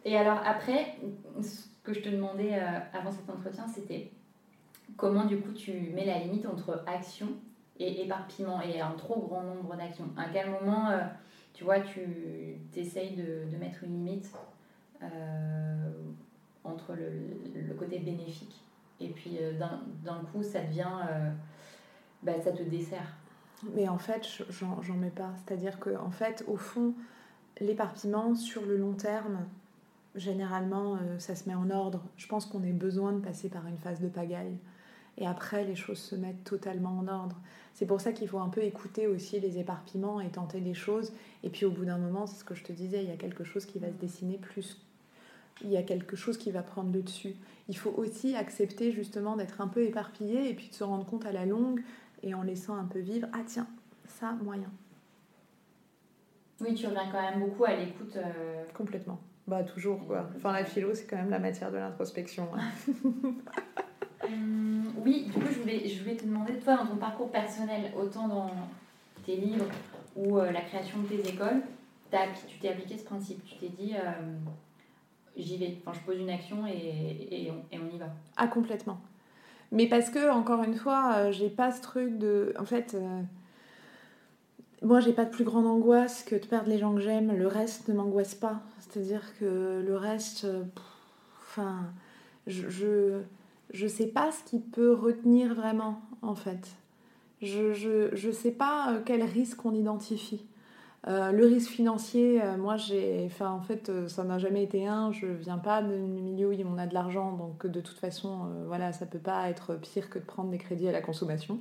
[0.05, 0.95] Et alors après,
[1.39, 4.09] ce que je te demandais euh, avant cet entretien, c'était
[4.97, 7.27] comment du coup tu mets la limite entre action
[7.79, 10.09] et éparpillement et un trop grand nombre d'actions.
[10.17, 11.01] À quel moment, euh,
[11.53, 12.01] tu vois, tu
[12.75, 14.31] essayes de, de, mettre une limite
[15.03, 15.91] euh,
[16.63, 17.11] entre le,
[17.67, 18.63] le, côté bénéfique
[18.99, 20.89] et puis d'un coup ça devient,
[22.23, 23.13] bah, ça te dessert?
[23.75, 25.33] Mais en fait, j'en mets pas.
[25.35, 26.95] C'est-à-dire que en fait, au fond,
[27.59, 29.39] l'éparpillement sur le long terme,
[30.15, 32.01] généralement, euh, ça se met en ordre.
[32.17, 34.57] Je pense qu'on ait besoin de passer par une phase de pagaille.
[35.17, 37.37] Et après, les choses se mettent totalement en ordre.
[37.73, 41.11] C'est pour ça qu'il faut un peu écouter aussi les éparpillements et tenter des choses.
[41.43, 43.17] Et puis au bout d'un moment, c'est ce que je te disais, il y a
[43.17, 44.81] quelque chose qui va se dessiner plus.
[45.63, 47.35] Il y a quelque chose qui va prendre le dessus.
[47.69, 51.25] Il faut aussi accepter justement d'être un peu éparpillé et puis de se rendre compte
[51.25, 51.81] à la longue
[52.23, 53.67] et en laissant un peu vivre, ah tiens,
[54.07, 54.71] ça, moyen.
[56.61, 58.15] Oui, tu reviens quand même beaucoup à l'écoute.
[58.15, 59.19] Euh, Complètement.
[59.47, 60.27] Bah toujours quoi.
[60.35, 62.47] Enfin la philo c'est quand même la matière de l'introspection.
[64.23, 67.91] Hum, oui, du coup je voulais, je voulais te demander, toi dans ton parcours personnel,
[67.95, 68.49] autant dans
[69.23, 69.67] tes livres
[70.15, 71.61] ou euh, la création de tes écoles,
[72.09, 73.43] tu t'es appliqué ce principe.
[73.45, 74.11] Tu t'es dit, euh,
[75.37, 75.77] j'y vais.
[75.79, 78.07] Enfin, je pose une action et, et, on, et, on, y va.
[78.37, 78.99] Ah complètement.
[79.71, 82.53] Mais parce que, encore une fois, j'ai pas ce truc de...
[82.57, 82.95] En fait
[84.85, 87.35] moi, j'ai pas de plus grande angoisse que de perdre les gens que j'aime.
[87.35, 88.61] Le reste ne m'angoisse pas.
[88.79, 90.63] C'est-à-dire que le reste, euh,
[91.41, 91.87] enfin,
[92.45, 93.19] je,
[93.71, 96.67] je, sais pas ce qui peut retenir vraiment, en fait.
[97.41, 100.45] Je, je, je sais pas euh, quel risque on identifie.
[101.07, 105.11] Euh, le risque financier, moi, j'ai, en fait, ça n'a jamais été un.
[105.11, 108.91] Je viens pas d'un milieu où on a de l'argent, donc de toute façon, voilà,
[108.91, 111.59] ça peut pas être pire que de prendre des crédits à la consommation.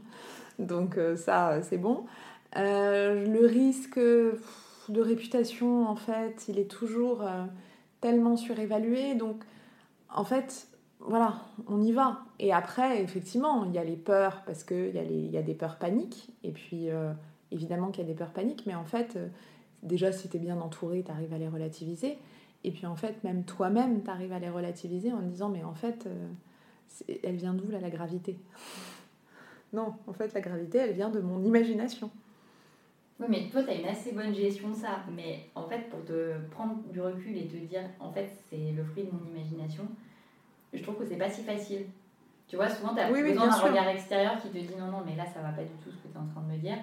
[0.58, 2.04] Donc ça, c'est bon.
[2.56, 7.44] Euh, le risque de réputation, en fait, il est toujours euh,
[8.00, 9.14] tellement surévalué.
[9.14, 9.42] Donc,
[10.08, 10.68] en fait,
[11.00, 12.20] voilà, on y va.
[12.38, 15.54] Et après, effectivement, il y a les peurs, parce qu'il y, a y a des
[15.54, 16.30] peurs paniques.
[16.42, 17.12] Et puis, euh,
[17.50, 19.18] évidemment qu'il y a des peurs paniques, mais en fait,
[19.82, 22.18] déjà, si tu es bien entouré, tu arrives à les relativiser.
[22.62, 25.74] Et puis, en fait, même toi-même, tu arrives à les relativiser en disant, mais en
[25.74, 26.08] fait,
[27.22, 28.38] elle vient d'où, là, la gravité?
[29.72, 32.10] Non, en fait, la gravité, elle vient de mon imagination.
[33.24, 35.00] Oui, mais toi, tu as une assez bonne gestion de ça.
[35.14, 38.84] Mais en fait, pour te prendre du recul et te dire, en fait, c'est le
[38.84, 39.86] fruit de mon imagination,
[40.72, 41.86] je trouve que c'est pas si facile.
[42.46, 45.16] Tu vois, souvent, tu as besoin d'un regard extérieur qui te dit non, non, mais
[45.16, 46.76] là, ça va pas du tout ce que tu es en train de me dire.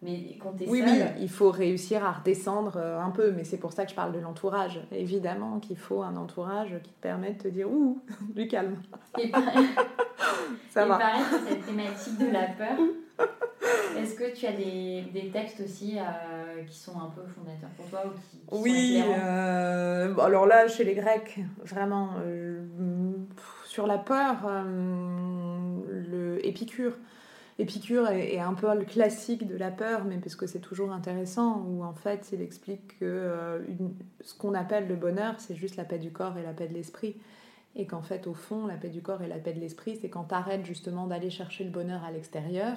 [0.00, 3.44] Mais quand tu es oui, Oui, il faut réussir à redescendre euh, un peu, mais
[3.44, 4.80] c'est pour ça que je parle de l'entourage.
[4.92, 8.00] Évidemment qu'il faut un entourage qui te permette de te dire ouh,
[8.34, 8.76] du calme.
[9.18, 9.66] Et pareil,
[10.70, 12.78] ça et pareil cette thématique de la peur.
[13.96, 17.86] Est-ce que tu as des, des textes aussi euh, qui sont un peu fondateurs pour
[17.86, 22.64] toi ou qui, Oui, euh, alors là, chez les Grecs, vraiment, euh,
[23.64, 24.36] sur la peur,
[25.88, 26.92] le Épicure.
[27.60, 31.64] Épicure est, un peu le classique de la peur, mais parce que c'est toujours intéressant,
[31.66, 33.60] où en fait il explique que
[34.20, 36.74] ce qu'on appelle le bonheur, c'est juste la paix du corps et la paix de
[36.74, 37.16] l'esprit.
[37.74, 40.08] Et qu'en fait, au fond, la paix du corps et la paix de l'esprit, c'est
[40.08, 42.76] quand tu arrêtes justement d'aller chercher le bonheur à l'extérieur,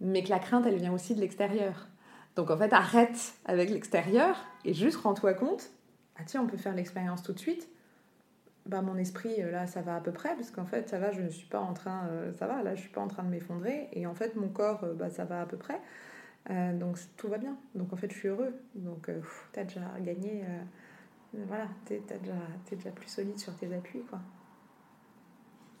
[0.00, 1.88] mais que la crainte, elle vient aussi de l'extérieur.
[2.36, 5.70] Donc en fait, arrête avec l'extérieur et juste rends-toi compte,
[6.16, 7.68] ah tiens, on peut faire l'expérience tout de suite.
[8.68, 11.10] Bah mon esprit euh, là, ça va à peu près parce qu'en fait, ça va,
[11.10, 13.22] je ne suis pas en train, euh, ça va, là, je suis pas en train
[13.22, 15.80] de m'effondrer et en fait, mon corps, euh, bah ça va à peu près.
[16.74, 17.56] donc tout va bien.
[17.74, 18.54] Donc en fait, je suis heureux.
[18.74, 19.10] Donc
[19.52, 20.44] tu as déjà gagné,
[21.32, 22.02] voilà, tu es,
[22.76, 24.20] déjà, plus solide sur tes appuis quoi.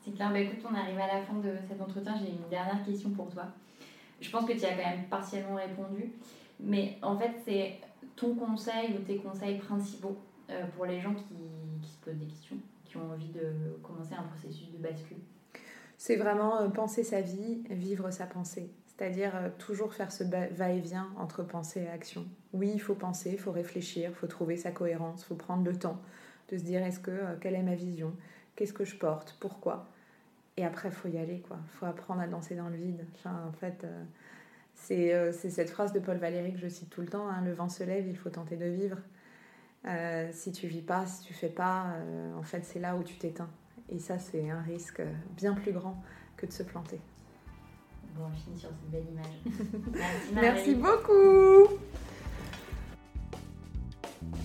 [0.00, 0.30] C'est clair.
[0.32, 2.16] Bah, écoute, on arrive à la fin de cet entretien.
[2.18, 3.44] J'ai une dernière question pour toi.
[4.20, 6.12] Je pense que tu as quand même partiellement répondu.
[6.60, 7.80] Mais en fait, c'est
[8.16, 10.16] ton conseil ou tes conseils principaux
[10.74, 11.34] pour les gens qui,
[11.82, 12.56] qui, se posent des questions,
[12.88, 15.18] qui ont envie de commencer un processus de bascule
[15.96, 18.70] C'est vraiment euh, penser sa vie, vivre sa pensée.
[18.86, 22.26] C'est-à-dire euh, toujours faire ce va-et-vient entre pensée et action.
[22.52, 25.64] Oui, il faut penser, il faut réfléchir, il faut trouver sa cohérence, il faut prendre
[25.64, 26.00] le temps
[26.50, 28.14] de se dire est-ce que quelle est ma vision,
[28.56, 29.86] qu'est-ce que je porte, pourquoi?
[30.58, 31.56] Et après, il faut y aller, quoi.
[31.64, 33.06] Il faut apprendre à danser dans le vide.
[33.24, 34.04] En fait, euh,
[34.90, 37.52] euh, c'est cette phrase de Paul Valéry que je cite tout le temps hein, le
[37.52, 38.98] vent se lève, il faut tenter de vivre.
[39.86, 41.94] Euh, si tu vis pas, si tu fais pas,
[42.36, 43.50] en fait, c'est là où tu t'éteins.
[43.88, 45.00] Et ça, c'est un risque
[45.36, 46.02] bien plus grand
[46.36, 47.00] que de se planter.
[48.16, 49.26] Bon, on finit sur cette belle image.
[49.94, 51.78] Merci, Merci beaucoup.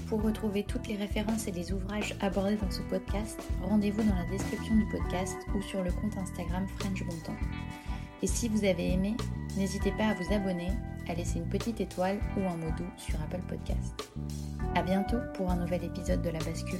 [0.07, 4.25] Pour retrouver toutes les références et les ouvrages abordés dans ce podcast, rendez-vous dans la
[4.25, 7.38] description du podcast ou sur le compte Instagram French Bontemps.
[8.24, 9.17] Et si vous avez aimé,
[9.57, 10.71] n'hésitez pas à vous abonner,
[11.09, 14.09] à laisser une petite étoile ou un mot doux sur Apple Podcast.
[14.76, 16.80] À bientôt pour un nouvel épisode de La Bascule.